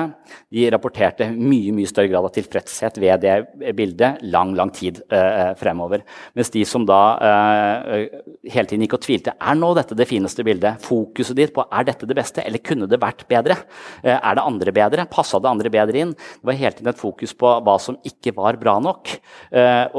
[0.52, 5.54] de rapporterte mye mye større grad av tilfredshet ved det bildet lang lang tid eh,
[5.60, 6.04] fremover.
[6.36, 8.20] Mens de som da eh,
[8.52, 11.88] hele tiden gikk og tvilte er nå dette det fineste bildet, fokuset ditt på er
[11.88, 13.58] dette det beste, eller kunne det vært bedre?
[14.04, 15.06] er det andre bedre?
[15.10, 16.14] Passa det andre bedre inn?
[16.14, 19.16] Det var hele tiden et fokus på hva som ikke var bra nok.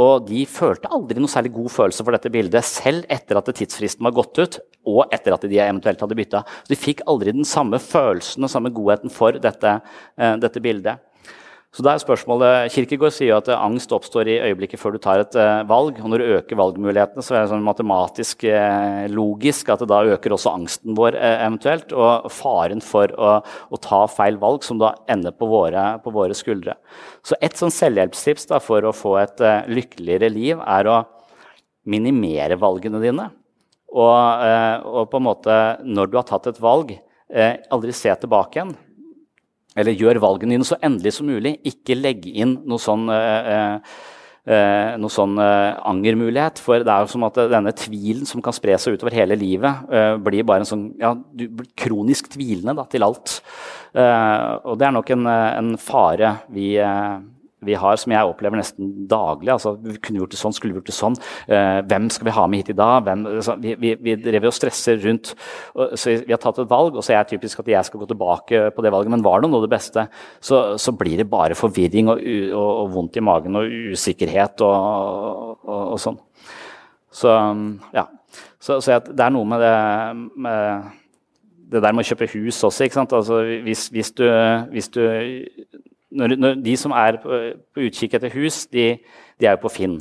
[0.00, 4.04] og de følte aldri noe særlig god følelse for dette bildet, selv etter at tidsfristen
[4.04, 6.44] var gått ut, og etter at de eventuelt hadde bytta bytta.
[6.64, 9.80] Så de fikk aldri den samme følelsen og samme godheten for dette,
[10.18, 10.98] eh, dette bildet.
[11.74, 15.18] Så da er spørsmålet, Kirkegård sier jo at angst oppstår i øyeblikket før du tar
[15.18, 15.98] et uh, valg.
[15.98, 18.44] og Når du øker valgmulighetene, så er det sånn matematisk
[19.10, 21.90] logisk at det da øker også angsten vår eventuelt.
[21.90, 26.38] Og faren for å, å, ta feil valg, som da ender på våre, på våre
[26.38, 26.76] skuldre.
[27.26, 31.02] Så et sånn selvhjelpstips da, for å få et lykkeligere liv er å
[31.90, 33.32] minimere valgene dine.
[33.94, 36.96] Og, eh, og, på en måte, når du har tatt et valg,
[37.30, 38.74] eh, aldri se tilbake igjen.
[39.78, 41.56] Eller gjør valgene dine så endelig som mulig.
[41.66, 43.78] Ikke legg inn noe sånn, eh,
[44.46, 46.58] eh, noe sånn eh, angermulighet.
[46.62, 49.86] For det er jo som at denne tvilen som kan spre seg utover hele livet,
[49.90, 53.40] eh, blir bare en sånn ja, du blir kronisk tvilende da, til alt.
[53.94, 56.72] og det er nok en, en fare vi
[57.66, 59.52] vi har, som jeg opplever nesten daglig.
[59.54, 61.18] altså vi Kunne gjort det sånn, skulle vi gjort det sånn?
[61.48, 63.04] Eh, hvem skal vi ha med hit i dag?
[63.06, 65.34] Hvem, altså, vi, vi, vi drev og stresser rundt.
[65.74, 68.02] Og, så vi har tatt et valg, og så er jeg typisk at jeg skal
[68.02, 69.14] gå tilbake på det valget.
[69.14, 70.08] Men var det nå det beste,
[70.40, 72.20] så, så, blir det bare forvirring og,
[72.54, 76.20] og, og, vondt i magen og usikkerhet og sånn.
[77.14, 77.32] Så
[77.94, 78.08] ja.
[78.58, 79.74] Så, så jeg, det er noe med det
[80.40, 80.92] med
[81.74, 82.86] det der med å kjøpe hus også.
[82.86, 83.14] ikke sant?
[83.16, 84.26] Altså, hvis, hvis, du,
[84.72, 85.02] hvis du
[86.14, 87.44] når, når de som er på,
[87.74, 88.92] på, utkikk etter hus, de,
[89.40, 90.00] de er jo på Finn.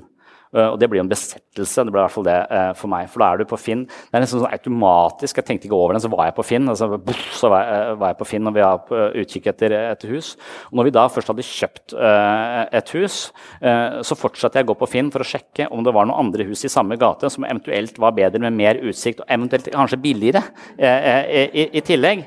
[0.53, 1.81] Uh, og det blir jo en besettelse.
[1.81, 3.07] det ble i hvert fall det uh, for meg.
[3.09, 3.87] For da er du på Finn.
[3.89, 5.39] Det er nesten sånn automatisk.
[5.39, 6.69] Jeg tenkte ikke over den, så var jeg på Finn.
[6.69, 9.49] Altså, buff, så var jeg, uh, var jeg, på Finn når vi var på utkikk
[9.49, 10.35] etter, etter, hus.
[10.69, 11.95] Og når vi da først hadde kjøpt
[12.73, 13.17] et hus,
[14.05, 16.45] så fortsatte jeg å gå på Finn for å sjekke om det var noen andre
[16.47, 20.43] hus i samme gate som eventuelt var bedre med mer utsikt, og eventuelt kanskje billigere
[20.77, 22.25] i, i tillegg.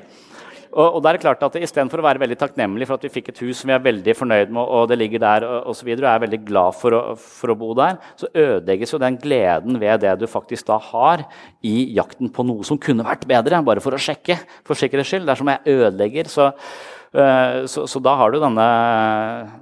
[0.77, 3.15] Og, og da er det klart at Istedenfor å være veldig takknemlig for at vi
[3.15, 5.75] fikk et hus som vi er veldig fornøyd med, og det ligger der, og, og,
[5.77, 8.99] så videre, og er veldig glad for å, for å, bo der, så ødelegges jo
[9.01, 11.17] den gleden ved det du faktisk da har
[11.65, 14.35] i jakten på noe som kunne vært bedre, bare for å sjekke.
[14.67, 15.27] for sikkerhets skyld.
[15.29, 18.67] Dersom jeg ødelegger, så, uh, så, så, da har du denne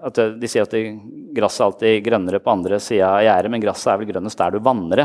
[0.09, 0.75] at De sier at
[1.37, 4.59] gresset alltid grønnere på andre sida av gjerdet, men gresset er vel grønnest der du
[4.67, 4.99] vanner.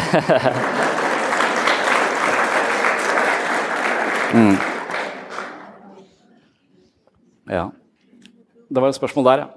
[4.33, 4.57] mm.
[7.47, 7.69] Ja.
[8.67, 9.47] Det var et spørsmål der, ja.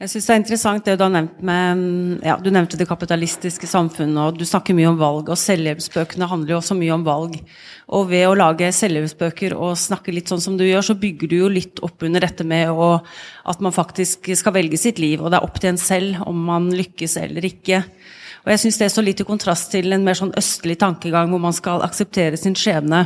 [0.00, 3.68] Jeg synes det er interessant det du har nevnt med ja, Du nevnte det kapitalistiske
[3.68, 5.28] samfunnet, og du snakker mye om valg.
[5.28, 7.34] Og selvhjelpsbøkene handler jo også mye om valg.
[7.92, 11.36] Og ved å lage selvhjelpsbøker og snakke litt sånn som du gjør, så bygger du
[11.42, 12.88] jo litt opp under dette med å,
[13.52, 16.46] at man faktisk skal velge sitt liv, og det er opp til en selv om
[16.48, 17.82] man lykkes eller ikke.
[18.46, 21.44] Og jeg syns det står litt i kontrast til en mer sånn østlig tankegang hvor
[21.44, 23.02] man skal akseptere sin skjebne.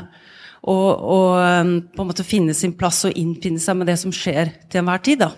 [0.63, 4.55] Og, og på en måte finne sin plass og innfinne seg med det som skjer
[4.71, 5.27] til enhver tid.
[5.27, 5.33] da.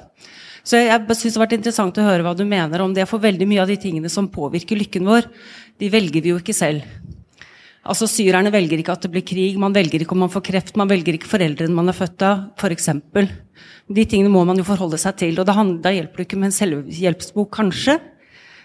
[0.67, 3.07] Så jeg synes det har vært interessant å høre hva du mener om det.
[3.07, 5.29] For veldig mye av de tingene som påvirker lykken vår,
[5.79, 6.83] de velger vi jo ikke selv.
[7.87, 10.75] Altså Syrerne velger ikke at det blir krig, man velger ikke om man får kreft,
[10.81, 12.91] man velger ikke foreldrene man er født av, f.eks.
[13.87, 15.39] De tingene må man jo forholde seg til.
[15.39, 18.01] Og da, da hjelper det ikke med en selvhjelpsbok, kanskje.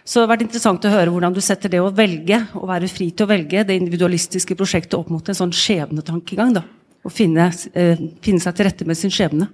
[0.02, 2.90] Så det har vært interessant å høre hvordan du setter det å velge, å være
[2.90, 6.58] fri til å velge, det individualistiske prosjektet opp mot en sånn skjebnetankegang.
[6.58, 6.66] da,
[7.06, 9.52] Å finne, eh, finne seg til rette med sin skjebne.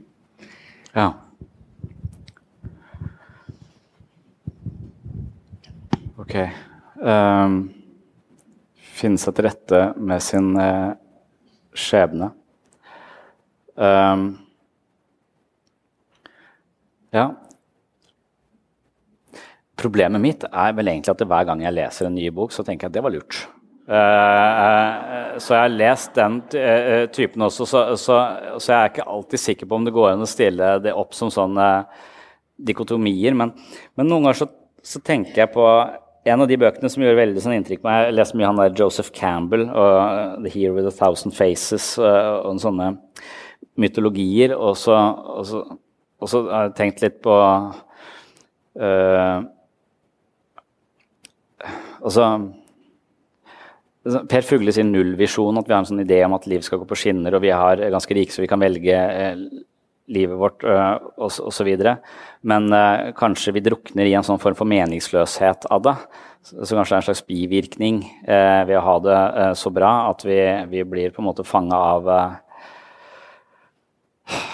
[0.95, 1.11] Ja.
[6.27, 6.41] Ok.
[6.99, 7.53] Um,
[8.97, 10.91] finne seg til rette med sin uh,
[11.71, 12.33] skjebne.
[13.79, 14.25] Um,
[17.15, 17.29] ja.
[19.79, 22.89] Problemet mitt er vel egentlig at hver gang jeg leser en ny bok, så tenker
[22.89, 23.37] jeg at det var lurt.
[23.87, 26.41] Uh, så jeg har lest den
[27.15, 28.17] typen også, så, så,
[28.57, 31.15] så, jeg er ikke alltid sikker på om det går an å stille det opp
[31.15, 31.69] som sånne
[32.67, 33.37] dikotomier.
[33.37, 33.55] Men,
[33.95, 34.49] men noen ganger så,
[34.83, 35.69] så tenker jeg på
[36.27, 38.61] en av de bøkene som gjør veldig sånn inntrykk på meg Jeg leser mye han
[38.61, 42.93] der Joseph Campbell og uh, The Hero with a Thousand Faces og, og sånne
[43.77, 44.55] mytologier.
[44.57, 45.63] Og så, og, så,
[46.21, 47.35] og så, har jeg tenkt litt på
[48.81, 49.37] uh,
[52.01, 52.29] altså,
[54.07, 56.87] Per Fugle sin nullvisjon, at vi har en sånn idé om at liv skal gå
[56.87, 59.41] på skinner, og vi er ganske rike så vi kan velge eh,
[60.07, 61.69] livet vårt uh, osv.
[62.41, 65.95] Men uh, kanskje vi drukner i en sånn form for meningsløshet av det.
[66.47, 70.21] Så, så kanskje det er en slags bivirkning ved å ha det så bra at
[70.23, 70.37] vi,
[70.71, 72.07] vi, blir på en måte fanga av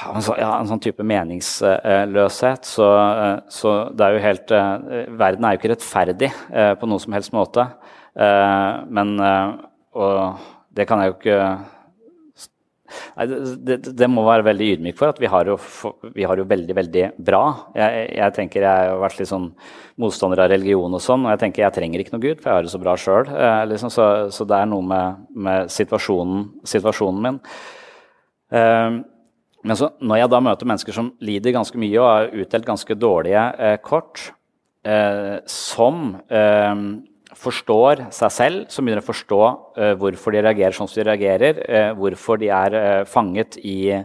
[0.09, 2.65] en, så, ja, en, sånn type meningsløshet.
[2.65, 2.87] Så,
[3.53, 4.55] så, det er jo helt
[5.21, 6.31] Verden er jo ikke rettferdig
[6.81, 7.67] på noen som helst måte.
[8.17, 10.17] men Og
[10.73, 11.39] det kan jeg jo ikke
[13.17, 13.27] Nei,
[13.67, 15.57] det, det, må være veldig ydmyk for at vi har jo,
[16.15, 17.43] vi har jo veldig, veldig bra.
[17.77, 19.47] Jeg, jeg, tenker jeg har vært litt sånn
[20.01, 22.59] motstander av religion og sånn, og jeg tenker jeg trenger ikke noe Gud, for jeg
[22.59, 23.29] har det så bra sjøl.
[23.29, 27.41] Eh, liksom, så, så, det er noe med, med situasjonen, situasjonen, min.
[28.53, 29.01] Eh,
[29.63, 32.97] men så, når jeg da møter mennesker som lider ganske mye og har utdelt ganske
[32.99, 34.25] dårlige eh, kort,
[34.83, 36.73] eh, som eh,
[37.39, 41.59] forstår seg selv, som begynner å forstå uh, hvorfor de reagerer sånn som de reagerer,
[41.65, 43.99] uh, hvorfor de er uh, fanget i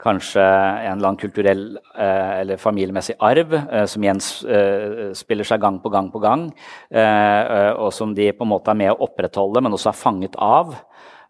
[0.00, 3.50] kanskje en eller annen kulturell eller familiemessig arv
[3.84, 6.46] som gjenspiller seg gang på gang på gang,
[6.88, 10.72] og som de på en måte er med å opprettholde, men også er fanget av.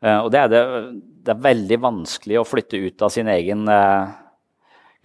[0.06, 0.62] og det er, det,
[1.26, 3.66] det er veldig vanskelig å flytte ut av sin egen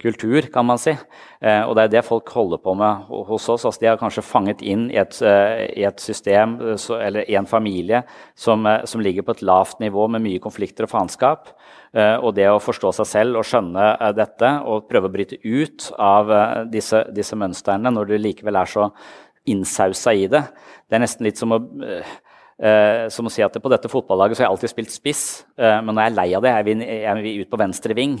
[0.02, 0.92] kultur, kan man si.
[1.40, 3.64] Eh, og det er det folk holder på med hos oss.
[3.64, 7.36] Altså, de har kanskje fanget inn i et, uh, i et system eh, eller i
[7.38, 8.02] en familie
[8.36, 11.52] som, som, ligger på et lavt nivå med mye konflikter og faenskap.
[11.96, 16.28] Og det å forstå seg selv og skjønne dette og prøve å bryte ut av
[16.68, 18.90] disse, disse mønstrene når du likevel er så
[19.48, 20.42] innsausa i det,
[20.90, 21.60] det er nesten litt som å
[23.12, 25.22] som å si at På dette fotballaget så har jeg alltid spilt spiss,
[25.60, 28.14] uh, men jeg er lei av det, jeg vil, jeg vil ut på venstre ving.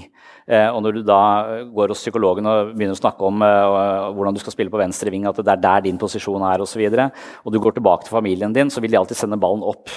[0.46, 1.20] Uh, og når du da
[1.72, 5.24] går hos psykologen og begynner å snakke om hvordan du skal spille på venstre ving,
[5.28, 7.06] at det er der din posisjon er osv., og, så videre,
[7.46, 9.88] og du går tilbake til familien din, så vil de alltid sende ballen opp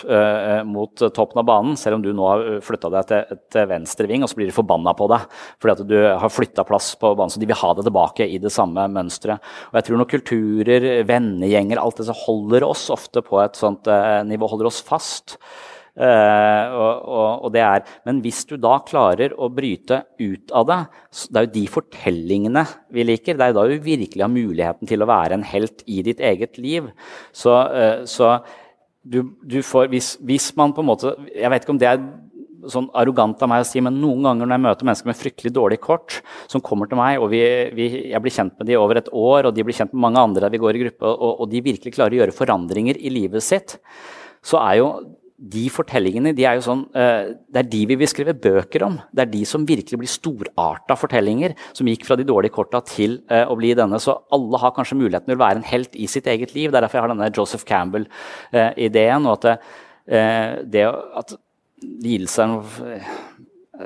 [0.70, 4.24] mot toppen av banen, selv om du nå har flytta deg til, til venstre ving,
[4.24, 5.26] og så blir de forbanna på deg
[5.60, 7.34] fordi at du har flytta plass på banen.
[7.34, 9.44] Så de vil ha deg tilbake i det samme mønsteret.
[9.72, 13.90] Og jeg tror når kulturer, vennegjenger, alt det som holder oss ofte på et sånt
[14.30, 15.38] nivå, holder oss fast.
[16.00, 20.68] Uh, og, og, og, det er, Men hvis du da klarer å bryte ut av
[20.70, 20.78] det
[21.10, 22.64] Det er jo de fortellingene
[22.96, 23.36] vi liker.
[23.36, 26.22] Det er jo da du virkelig har muligheten til å være en helt i ditt
[26.24, 26.88] eget liv.
[27.36, 28.38] Så, uh, så
[29.04, 32.02] du, du, får hvis, hvis, man på en måte Jeg vet ikke om det er
[32.70, 35.54] sånn arrogant av meg å si, men noen ganger når jeg møter mennesker med fryktelig
[35.56, 36.20] dårlig kort,
[36.52, 37.44] som kommer til meg, og vi,
[37.78, 40.26] vi, jeg blir kjent med dem over et år, og de blir kjent med mange
[40.30, 43.14] andre der vi går i gruppe, og, og de virkelig klarer å gjøre forandringer i
[43.14, 43.80] livet sitt,
[44.46, 44.92] så er jo
[45.40, 48.98] de fortellingene de er jo sånn, uh, det er de vi vil skrive bøker om.
[49.16, 53.22] Det er de som virkelig blir storarta fortellinger, som gikk fra de dårlige korta til
[53.32, 54.02] uh, å bli denne.
[54.04, 56.74] Så alle har kanskje muligheten til å være en helt i sitt eget liv.
[56.74, 59.24] Det er derfor jeg har denne Joseph Campbell-ideen.
[59.24, 59.70] Uh, og at,
[60.74, 61.36] det, at
[61.82, 63.06] lidelse er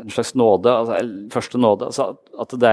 [0.02, 0.98] en, slags nåde, altså,
[1.34, 2.70] første nåde altså, at det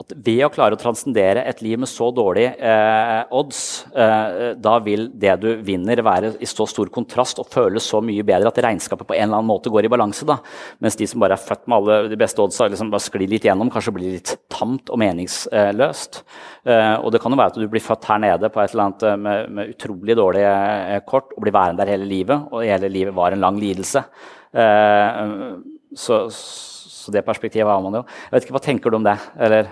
[0.00, 3.60] at ved å klare å transcendere et liv med så dårlige eh, odds,
[3.92, 8.24] eh, da vil det du vinner, være i så stor kontrast og føles så mye
[8.26, 10.24] bedre at regnskapet på en eller annen måte går i balanse.
[10.28, 10.38] Da.
[10.80, 13.44] Mens de som bare er født med alle de beste oddsa, liksom bare sklir litt
[13.48, 16.22] gjennom, kanskje blir litt tamt og meningsløst.
[16.64, 18.86] Eh, og det kan jo være at du blir født her nede på et eller
[18.88, 20.56] annet eh, med, med utrolig dårlige
[20.96, 24.06] eh, kort og blir værende der hele livet, og hele livet var en lang lidelse.
[24.56, 25.22] Eh,
[25.98, 26.24] så
[27.00, 28.02] så det perspektivet har man jo.
[28.04, 29.16] Jeg vet ikke, Hva tenker du om det?
[29.40, 29.70] Eller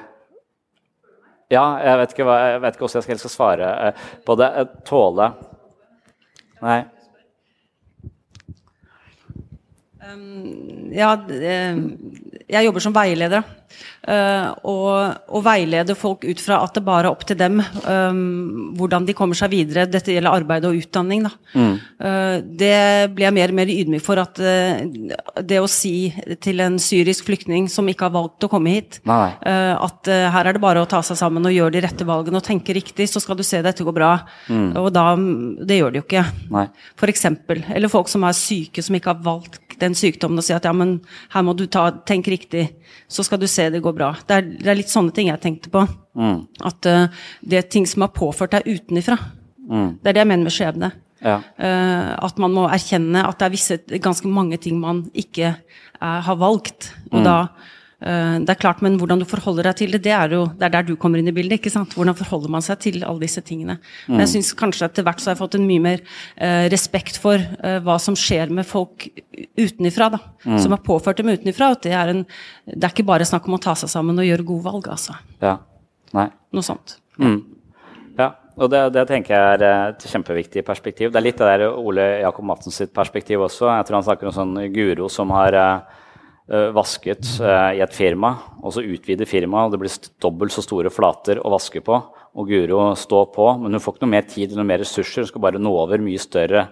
[1.48, 4.48] Ja, jeg vet ikke, hva, jeg vet ikke hvordan jeg skal svare eh, på det.
[4.88, 5.30] Tåle
[6.60, 6.82] Nei.
[9.97, 9.97] Um,
[10.94, 11.12] ja,
[12.48, 13.44] jeg jobber som veileder.
[14.08, 18.70] Uh, og, og veileder folk ut fra at det bare er opp til dem um,
[18.78, 19.84] hvordan de kommer seg videre.
[19.90, 21.26] Dette gjelder arbeid og utdanning.
[21.52, 21.74] Mm.
[22.00, 22.78] Uh, det
[23.12, 24.22] blir jeg mer og mer ydmyk for.
[24.22, 24.80] at uh,
[25.44, 26.08] Det å si
[26.40, 30.62] til en syrisk flyktning som ikke har valgt å komme hit, at her er det
[30.62, 33.38] bare å ta seg sammen og gjøre de rette valgene og tenke riktig, så skal
[33.38, 34.12] du se dette går bra.
[34.48, 34.70] Mm.
[34.80, 35.10] Og da
[35.68, 36.24] Det gjør de jo ikke.
[36.54, 36.66] Nei.
[36.98, 37.62] For eksempel.
[37.74, 40.72] Eller folk som er syke, som ikke har valgt den sykdommen og si at ja,
[40.76, 40.98] men
[41.32, 42.66] her må du ta, tenke riktig,
[43.10, 44.12] så skal du se det går bra.
[44.26, 45.84] Det er, det er litt sånne ting jeg tenkte på.
[46.18, 46.40] Mm.
[46.68, 49.18] At uh, det er ting som har påført deg utenifra.
[49.68, 49.90] Mm.
[50.00, 50.92] Det er det jeg mener med skjebne.
[51.24, 51.40] Ja.
[51.58, 56.20] Uh, at man må erkjenne at det er visse, ganske mange ting man ikke uh,
[56.26, 56.92] har valgt.
[57.12, 57.26] Og mm.
[57.26, 57.38] da
[57.98, 60.70] det er klart, Men hvordan du forholder deg til det, det er jo det er
[60.76, 61.58] der du kommer inn i bildet.
[61.58, 61.96] ikke sant?
[61.98, 63.78] Hvordan forholder man seg til alle disse tingene.
[64.06, 64.12] Mm.
[64.12, 66.04] Men jeg syns kanskje etter hvert så har jeg fått en mye mer
[66.38, 69.08] uh, respekt for uh, hva som skjer med folk
[69.58, 70.12] utenifra.
[70.14, 70.58] da, mm.
[70.62, 71.72] Som har påført dem utenifra.
[71.74, 72.24] At det er, en,
[72.70, 75.18] det er ikke bare snakk om å ta seg sammen og gjøre gode valg, altså.
[75.42, 75.58] Ja.
[76.14, 76.30] Nei.
[76.54, 77.00] Noe sånt.
[77.18, 77.40] Mm.
[78.18, 81.10] Ja, og det, det, tenker jeg er et kjempeviktig perspektiv.
[81.10, 83.72] Det er litt det der Ole Jakob Madsen sitt perspektiv også.
[83.74, 85.96] Jeg tror han snakker om sånn guro som har Eh,
[86.72, 88.30] vasket uh, i et firma,
[88.62, 91.98] og så utvider firmaet, og det blir dobbelt så store flater å vaske på.
[92.38, 95.24] Og Guro står på, men hun får ikke noe mer tid eller mer ressurser.
[95.24, 96.68] Hun skal bare nå over mye større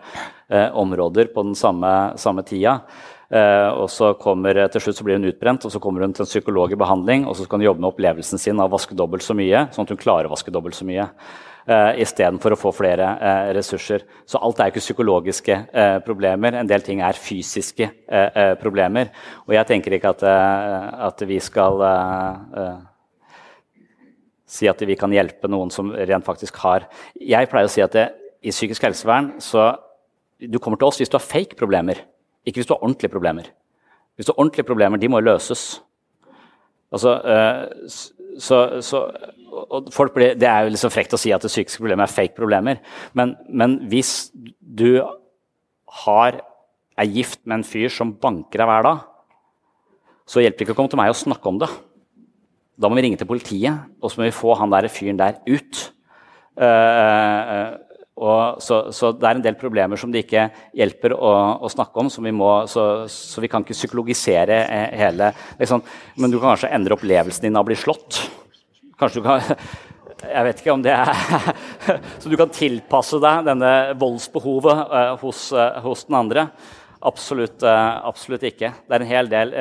[0.53, 2.77] eh, områder på den samme, samme tida.
[3.27, 6.23] Eh, og så kommer, Til slutt så blir hun utbrent, og så kommer hun til
[6.23, 7.27] en psykolog i behandling.
[7.27, 9.89] Og så skal hun jobbe med opplevelsen sin av å vaske dobbelt så mye, sånn
[9.89, 11.09] at hun klarer å vaske dobbelt så mye
[11.69, 14.05] uh, istedenfor å få flere eh, ressurser.
[14.29, 16.59] Så alt er ikke psykologiske eh, problemer.
[16.59, 19.11] En del ting er fysiske eh, problemer.
[19.47, 20.27] Og jeg tenker ikke at,
[21.09, 21.83] at vi skal
[24.47, 26.87] si at vi kan hjelpe noen som rent faktisk har
[27.19, 28.07] Jeg pleier å si at det,
[28.47, 29.73] i psykisk helsevern så
[30.39, 31.99] Du kommer til oss hvis du har fake problemer,
[32.45, 33.49] ikke hvis du har ordentlige problemer.
[34.15, 35.81] Hvis du har ordentlige problemer, de må løses.
[36.93, 37.17] Altså,
[38.43, 39.03] så, så
[40.15, 42.81] blir, Det er jo liksom frekt å si at det psykiske problemet er fake problemer.
[43.17, 44.31] Men, men hvis
[44.61, 45.01] du
[46.05, 46.41] har,
[46.97, 49.05] er gift med en fyr som banker deg hver dag,
[50.27, 51.71] så hjelper det ikke å komme til meg og snakke om det.
[52.77, 55.39] Da må vi ringe til politiet, og så må vi få han der fyren der
[55.49, 55.85] ut.
[56.57, 57.86] Uh, og
[58.17, 60.47] så, så, det er en del problemer som det ikke
[60.77, 62.09] hjelper å, å snakke om.
[62.09, 64.63] Vi må, så, så, vi kan ikke psykologisere
[64.97, 65.85] hele liksom.
[66.17, 68.23] Men du kan kanskje endre opplevelsen din av å bli slått.
[68.97, 69.45] Kanskje du kan
[70.17, 71.11] Jeg vet ikke om det er
[72.23, 76.49] Så du kan tilpasse deg denne voldsbehovet uh, hos, uh, hos, den andre.
[77.05, 78.71] Absolutt, uh, absolutt, ikke.
[78.87, 79.53] Det er en hel del.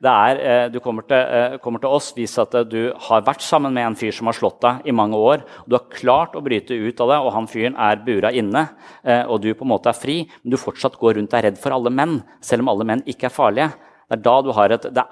[0.00, 3.86] det er, du kommer til, kommer til oss, vis at du har vært sammen med
[3.86, 5.44] en fyr som har slått deg i mange år.
[5.66, 8.64] Du har klart å bryte ut av det, og han fyren er bura inne.
[9.28, 11.60] og du på en måte er fri, men du fortsatt går rundt og er redd
[11.60, 13.70] for alle menn, selv om alle menn ikke er farlige.
[14.08, 15.04] Det er et, det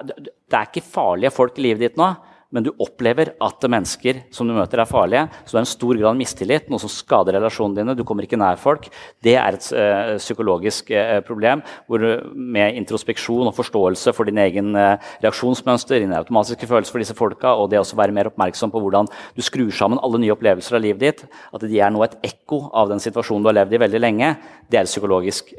[0.47, 2.14] det er ikke farlige folk i livet ditt nå
[2.57, 5.26] men du opplever at mennesker som du møter, er farlige.
[5.44, 7.96] Så det er en stor grad mistillit, noe som skader relasjonene dine.
[7.98, 8.88] Du kommer ikke nær folk.
[9.24, 14.40] Det er et uh, psykologisk uh, problem hvor du med introspeksjon og forståelse for din
[14.46, 18.72] egen uh, reaksjonsmønster, dine automatiske følelser for disse folka, og det å være mer oppmerksom
[18.72, 22.07] på hvordan du skrur sammen alle nye opplevelser av livet ditt, at de er nå
[22.07, 24.34] et ekko av den situasjonen du har levd i veldig lenge,
[24.72, 25.52] det er et psykologisk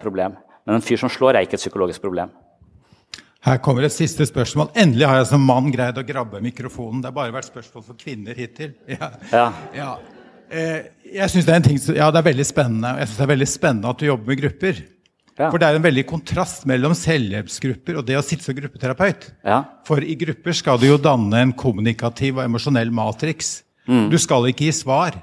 [0.00, 0.40] problem.
[0.64, 2.32] Men en fyr som slår, er ikke et psykologisk problem.
[3.48, 4.68] Her kommer et siste spørsmål.
[4.76, 7.00] Endelig har jeg som mann greid å grabbe mikrofonen.
[7.00, 8.74] Det har bare vært spørsmål for kvinner hittil.
[8.98, 9.10] Ja.
[9.32, 9.48] ja.
[9.76, 9.90] ja.
[10.48, 12.94] Eh, jeg synes det er en ting, ja, det er veldig spennende.
[13.00, 14.82] Jeg synes det er veldig spennende at du jobber med grupper.
[15.38, 15.48] Ja.
[15.52, 19.28] For det er en veldig kontrast mellom selvhjelpsgrupper og det å sitte som gruppeterapeut.
[19.46, 19.62] Ja.
[19.86, 23.60] For i grupper skal du jo danne en kommunikativ og emosjonell matrix.
[23.88, 24.08] Mm.
[24.12, 25.16] Du skal ikke gi svar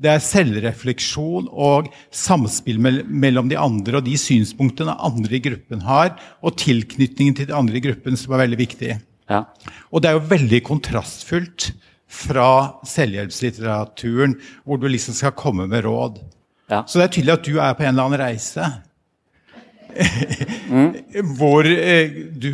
[0.00, 6.14] det er selvrefleksjon og samspill mellom de andre og de synspunktene andre i gruppen har,
[6.40, 8.96] og tilknytningen til de andre i gruppen, som er veldig viktig.
[9.30, 9.44] Ja.
[9.92, 11.70] Og det er jo veldig kontrastfullt
[12.10, 14.34] fra selvhjelpslitteraturen,
[14.64, 16.18] hvor du liksom skal komme med råd.
[16.70, 16.84] Ja.
[16.86, 18.70] Så det er tydelig at du er på en eller annen reise.
[20.70, 20.90] mm.
[21.38, 22.52] hvor eh, du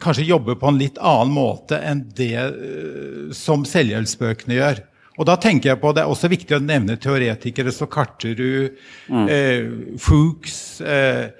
[0.00, 4.84] kanskje jobber på en litt annen måte enn det eh, som selvhjelpsbøkene gjør.
[5.14, 9.26] Og da tenker jeg på, Det er også viktig å nevne teoretikere som Karterud, mm.
[9.30, 9.68] eh,
[10.02, 11.30] Fuchs eh,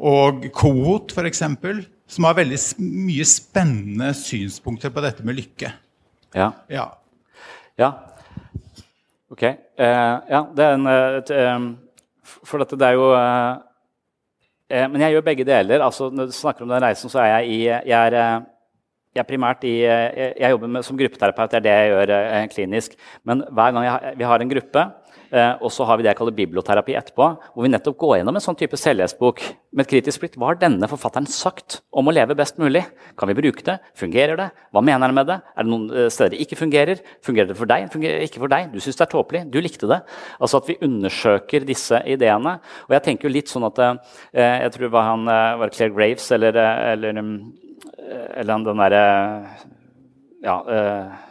[0.00, 1.42] og Kohut f.eks.,
[2.10, 5.70] som har veldig mye spennende synspunkter på dette med lykke.
[6.34, 6.48] Ja.
[6.70, 6.86] ja.
[7.78, 7.90] ja.
[9.30, 9.44] Ok.
[9.46, 11.68] Eh, ja, det er en uh,
[12.46, 13.60] For dette, det er jo uh,
[14.90, 15.84] Men jeg gjør begge deler.
[15.86, 18.42] Altså, når du snakker om den reisen, så er jeg i jeg er,
[19.16, 22.96] jeg i, jeg jobber med, som gruppeterapeut, det er det jeg gjør klinisk.
[23.24, 24.84] Men hver gang jeg, vi har en gruppe,
[25.30, 28.34] Eh, og så har vi det jeg kaller biblioterapi etterpå, hvor vi nettopp går gjennom
[28.34, 29.42] en sånn type selvhjelpsbok
[29.78, 30.34] med et kritisk blikk.
[30.40, 32.82] Hva har denne forfatteren sagt om å leve best mulig?
[33.18, 33.76] Kan vi bruke det?
[33.98, 34.48] Fungerer det?
[34.74, 35.38] Hva mener han med det?
[35.54, 37.02] Er det noen eh, steder det ikke fungerer?
[37.26, 37.86] Fungerer det for deg?
[37.94, 38.74] Fungerer det ikke for deg?
[38.74, 39.44] Du syns det er tåpelig?
[39.54, 40.00] Du likte det?
[40.40, 42.58] Altså at vi undersøker disse ideene.
[42.88, 43.94] Og jeg tenker jo litt sånn at eh,
[44.66, 46.56] Jeg tror det var han var Claire Graves eller,
[46.90, 47.22] eller,
[48.10, 49.04] eller den derre
[50.40, 50.54] ja,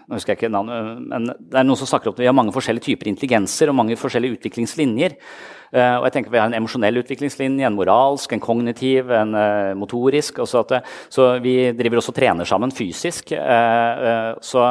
[0.05, 2.35] nå husker jeg ikke navnet, men det er noen som snakker om at vi har
[2.37, 5.15] mange forskjellige typer intelligenser og mange forskjellige utviklingslinjer.
[5.69, 9.33] Uh, og jeg tenker Vi har en emosjonell utviklingslinje, en moralsk, en kognitiv, en
[9.77, 10.43] motorisk.
[10.45, 13.33] Så vi driver også og trener sammen fysisk.
[13.33, 14.65] Så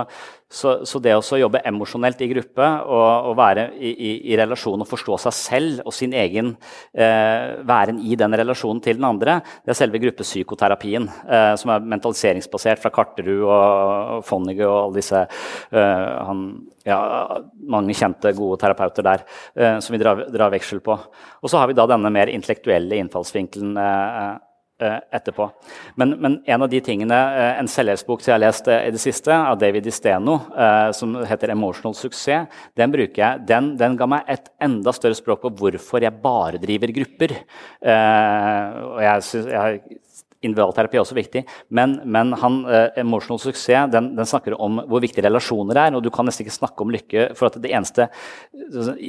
[0.49, 4.85] så, så, det å jobbe emosjonelt i gruppe og, og være i, i, i, relasjon
[4.85, 6.55] og forstå seg selv og sin egen
[6.93, 11.89] eh, væren i den relasjonen til den andre, det er selve gruppepsykoterapien, eh, som er
[11.95, 16.45] mentaliseringsbasert fra Karterud og Fonnige og alle disse eh, han,
[16.89, 17.01] ja,
[17.69, 19.25] Mange kjente, gode terapeuter der
[19.57, 20.95] eh, som vi drar, drar, veksel på.
[21.43, 24.37] Og så har vi da denne mer intellektuelle innfallsvinkelen Eh,
[24.87, 25.49] etterpå.
[25.97, 28.95] Men, men, en av de tingene, eh, en selvhjelpsbok som jeg har lest eh, i
[28.95, 30.39] det siste, av David Isteno,
[30.95, 33.47] som heter 'Emotional Suksess', den bruker jeg.
[33.47, 37.35] Den, den, ga meg et enda større språk på hvorfor jeg bare driver grupper.
[37.83, 39.99] og jeg, synes, jeg
[40.39, 41.41] Individualterapi er også viktig,
[41.75, 45.97] men, men han, eh, emotional suksess den, den, snakker om hvor viktige relasjoner er.
[45.99, 48.07] og Du kan nesten ikke snakke om lykke, for at det eneste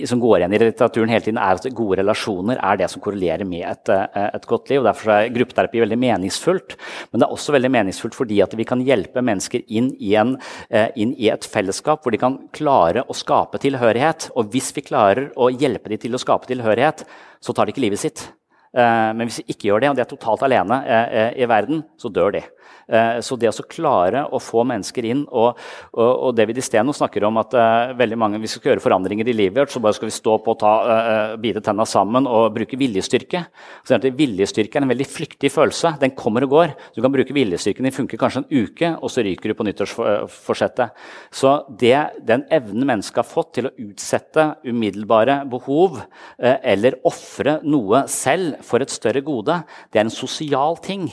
[0.09, 3.45] som går igjen i litteraturen hele tiden, er at gode relasjoner er det som korrelerer
[3.45, 4.81] med et, uh, et godt liv.
[4.81, 6.75] og Derfor er gruppeterapi veldig meningsfullt.
[7.11, 10.33] Men det er også veldig meningsfullt fordi at vi kan hjelpe mennesker inn i, en,
[10.73, 14.31] uh, inn i et fellesskap hvor de kan klare å skape tilhørighet.
[14.33, 17.05] Og hvis vi klarer å hjelpe dem til å skape tilhørighet,
[17.37, 18.25] så tar de ikke livet sitt.
[18.69, 21.49] Eh, men hvis vi ikke gjør det, og de er totalt alene eh, eh, i
[21.49, 22.45] verden, så dør de.
[23.21, 25.59] Så det å klare å få mennesker inn og,
[25.93, 27.53] og, og David Isteno snakker om at
[27.97, 30.37] veldig mange, hvis vi skal gjøre forandringer i livet vårt, så bare skal vi stå
[30.41, 30.71] på og ta,
[31.37, 33.43] bite tenna sammen og bruke viljestyrke.
[33.85, 35.91] Så at Viljestyrke er en veldig flyktig følelse.
[36.01, 36.73] Den kommer og går.
[36.95, 40.97] Du kan bruke viljestyrken, den funker kanskje en uke, og så ryker du på nyttårsforsettet.
[41.29, 41.93] Så det,
[42.25, 46.01] den evnen mennesket har fått til å utsette umiddelbare behov
[46.41, 49.59] eller ofre noe selv for et større gode,
[49.91, 51.07] det er en sosial ting.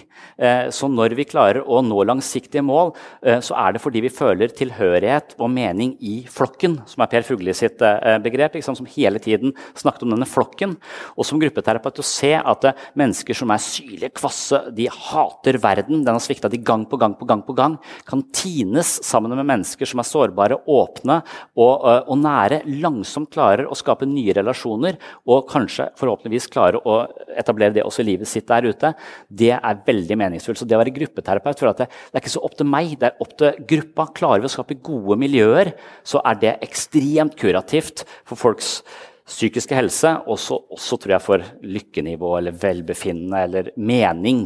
[0.72, 2.92] Så når vi klarer å nå langsiktige mål,
[3.22, 7.26] eh, så er det fordi vi føler tilhørighet og mening i flokken, som er Per
[7.26, 10.76] Fugli sitt begrep, begrep, som hele tiden snakket om denne flokken.
[11.16, 16.04] Og som gruppeterapeut å se at eh, mennesker som er syrlige, kvasse, de hater verden,
[16.04, 17.78] den har svikta de gang på gang på gang, på gang,
[18.08, 21.20] kan tines sammen med mennesker som er sårbare, åpne
[21.56, 26.98] og, og nære, langsomt klarer å skape nye relasjoner og kanskje forhåpentligvis klarer å
[27.38, 28.92] etablere det også i livet sitt der ute,
[29.28, 30.60] det er veldig meningsfullt.
[30.60, 32.94] Så det å være gruppeterapeut for at det, det, er ikke så opp til meg,
[33.00, 34.08] det er opp til gruppa.
[34.16, 35.74] Klarer vi å skape gode miljøer,
[36.06, 38.80] så er det ekstremt kurativt for folks
[39.26, 44.44] psykiske helse, og også tror jeg for lykkenivå eller velbefinnende eller mening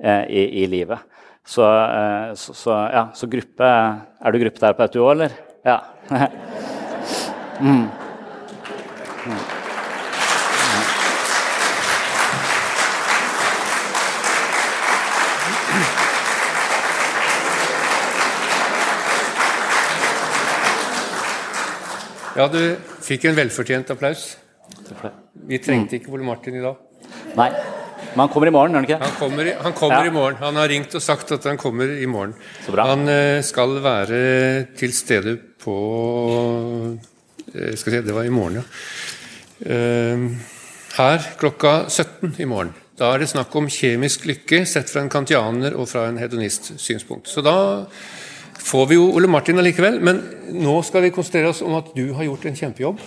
[0.00, 1.04] eh, i, i, livet.
[1.44, 5.34] Så, eh, så, så, ja, så gruppe Er du gruppeterapeut du òg, eller?
[5.66, 5.80] Ja.
[7.66, 7.82] mm.
[9.26, 9.61] Mm.
[22.32, 22.60] Ja, du
[23.04, 24.32] fikk en velfortjent applaus.
[25.48, 26.78] Vi trengte ikke Ole Martin i dag.
[27.36, 28.98] Nei, men han kommer i morgen, gjør han ikke?
[29.02, 30.08] Han kommer, i, han kommer ja.
[30.08, 30.38] i morgen.
[30.40, 32.32] Han har ringt og sagt at han kommer i morgen.
[32.64, 32.86] Så bra.
[32.88, 34.20] Han uh, skal være
[34.80, 35.76] til stede på
[36.32, 37.12] uh,
[37.52, 38.64] Skal vi se, det var i morgen, ja.
[39.62, 40.30] Uh,
[40.96, 42.72] her klokka 17 i morgen.
[42.96, 47.28] Da er det snakk om kjemisk lykke sett fra en kantianer og fra en hedonist-synspunkt.
[47.28, 47.56] Så da
[48.62, 50.20] får vi jo Ole Martin allikevel, men
[50.54, 53.02] nå skal vi konsentrere oss om at du har gjort en kjempejobb.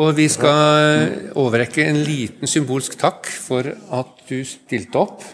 [0.00, 5.24] Og vi skal overrekke en liten symbolsk takk for at du stilte opp.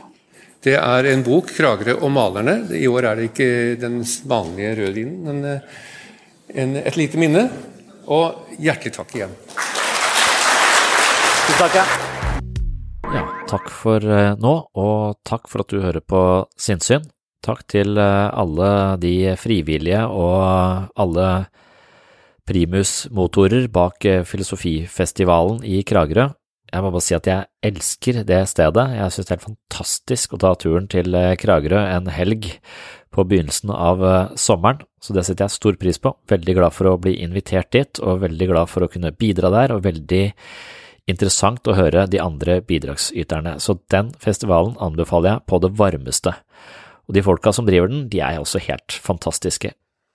[0.67, 2.73] Det er en bok, 'Kragere og malerne'.
[2.75, 5.61] I år er det ikke den vanlige rødvinen, men eh,
[6.59, 7.45] en, et lite minne.
[8.07, 9.35] Og hjertelig takk igjen.
[11.47, 11.75] Tusen takk.
[13.07, 13.23] Ja.
[13.47, 16.21] takk for eh, nå, og takk for at du hører på
[16.59, 17.07] Sinnsyn.
[17.47, 18.71] Takk til eh, alle
[19.03, 21.29] de frivillige og alle
[22.47, 26.29] primusmotorer bak eh, Filosofifestivalen i Kragerø.
[26.67, 28.87] Jeg må bare si at jeg elsker det stedet.
[28.99, 32.49] Jeg synes det er fantastisk å ta turen til Kragerø en helg
[33.15, 34.03] på begynnelsen av
[34.37, 36.11] sommeren, så det setter jeg stor pris på.
[36.29, 39.77] Veldig glad for å bli invitert dit, og veldig glad for å kunne bidra der,
[39.77, 40.25] og veldig
[41.07, 46.35] interessant å høre de andre bidragsyterne, så den festivalen anbefaler jeg på det varmeste.
[47.07, 49.73] Og de folka som driver den, de er også helt fantastiske.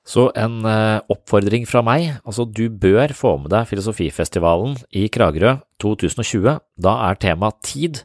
[0.07, 5.59] Så en eh, oppfordring fra meg, altså du bør få med deg Filosofifestivalen i Kragerø
[5.83, 6.57] 2020.
[6.81, 8.01] Da er temaet tid.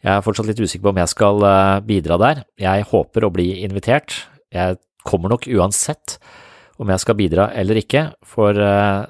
[0.00, 2.42] Jeg er fortsatt litt usikker på om jeg skal eh, bidra der.
[2.60, 4.22] Jeg håper å bli invitert.
[4.54, 6.16] Jeg kommer nok uansett
[6.80, 9.04] om jeg skal bidra eller ikke, for eh,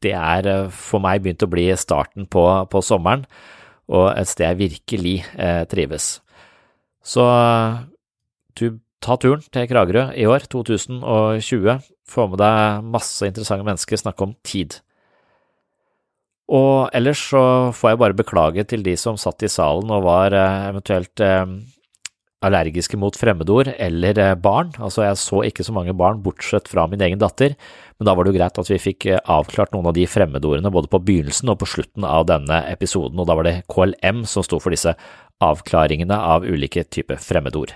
[0.00, 3.26] det er for meg begynt å bli starten på, på sommeren,
[3.90, 6.20] og et sted jeg virkelig eh, trives.
[7.04, 7.26] Så
[8.56, 11.80] ta turen til Kragerø i år, 2020.
[12.10, 14.80] Få med deg masse interessante mennesker, snakke om tid.
[16.50, 17.42] Og ellers så
[17.76, 21.44] får jeg bare beklage til de som satt i salen og var eh, eventuelt eh,
[22.42, 24.72] allergiske mot fremmedord eller eh, barn.
[24.82, 27.54] Altså, jeg så ikke så mange barn, bortsett fra min egen datter,
[28.00, 30.70] men da var det jo greit at vi fikk eh, avklart noen av de fremmedordene
[30.72, 34.46] både på begynnelsen og på slutten av denne episoden, og da var det KLM som
[34.46, 34.94] sto for disse
[35.44, 37.74] avklaringene av ulike typer fremmedord.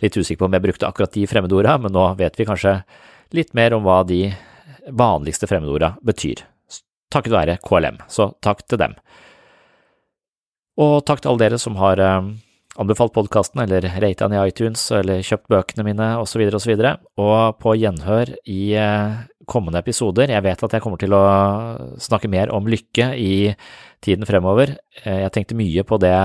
[0.00, 2.78] Litt usikker på om jeg brukte akkurat de fremmedorda, men nå vet vi kanskje
[3.36, 4.30] litt mer om hva de
[4.96, 6.46] vanligste fremmedorda betyr.
[7.12, 8.96] Takket være KLM, så takk til dem.
[10.80, 12.32] Og takk til alle dere som har eh,
[12.80, 16.40] anbefalt podkasten eller rata den i iTunes eller kjøpt bøkene mine osv.
[16.44, 16.54] osv.
[16.54, 20.30] Og, så videre, og på gjenhør i eh, kommende episoder.
[20.32, 21.22] Jeg vet at jeg kommer til å
[22.02, 23.54] snakke mer om lykke i
[24.04, 24.76] tiden fremover.
[25.04, 26.16] Eh, jeg tenkte mye på det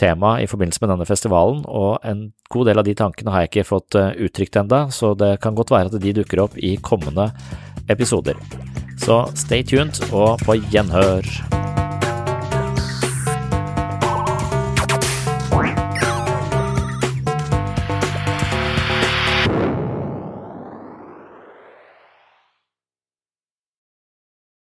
[0.00, 3.52] temaet i forbindelse med denne festivalen, og en god del av de tankene har jeg
[3.52, 6.76] ikke fått eh, uttrykt enda, så det kan godt være at de dukker opp i
[6.80, 7.28] kommende
[7.92, 8.38] episoder.
[9.02, 11.28] Så stay tuned og på gjenhør.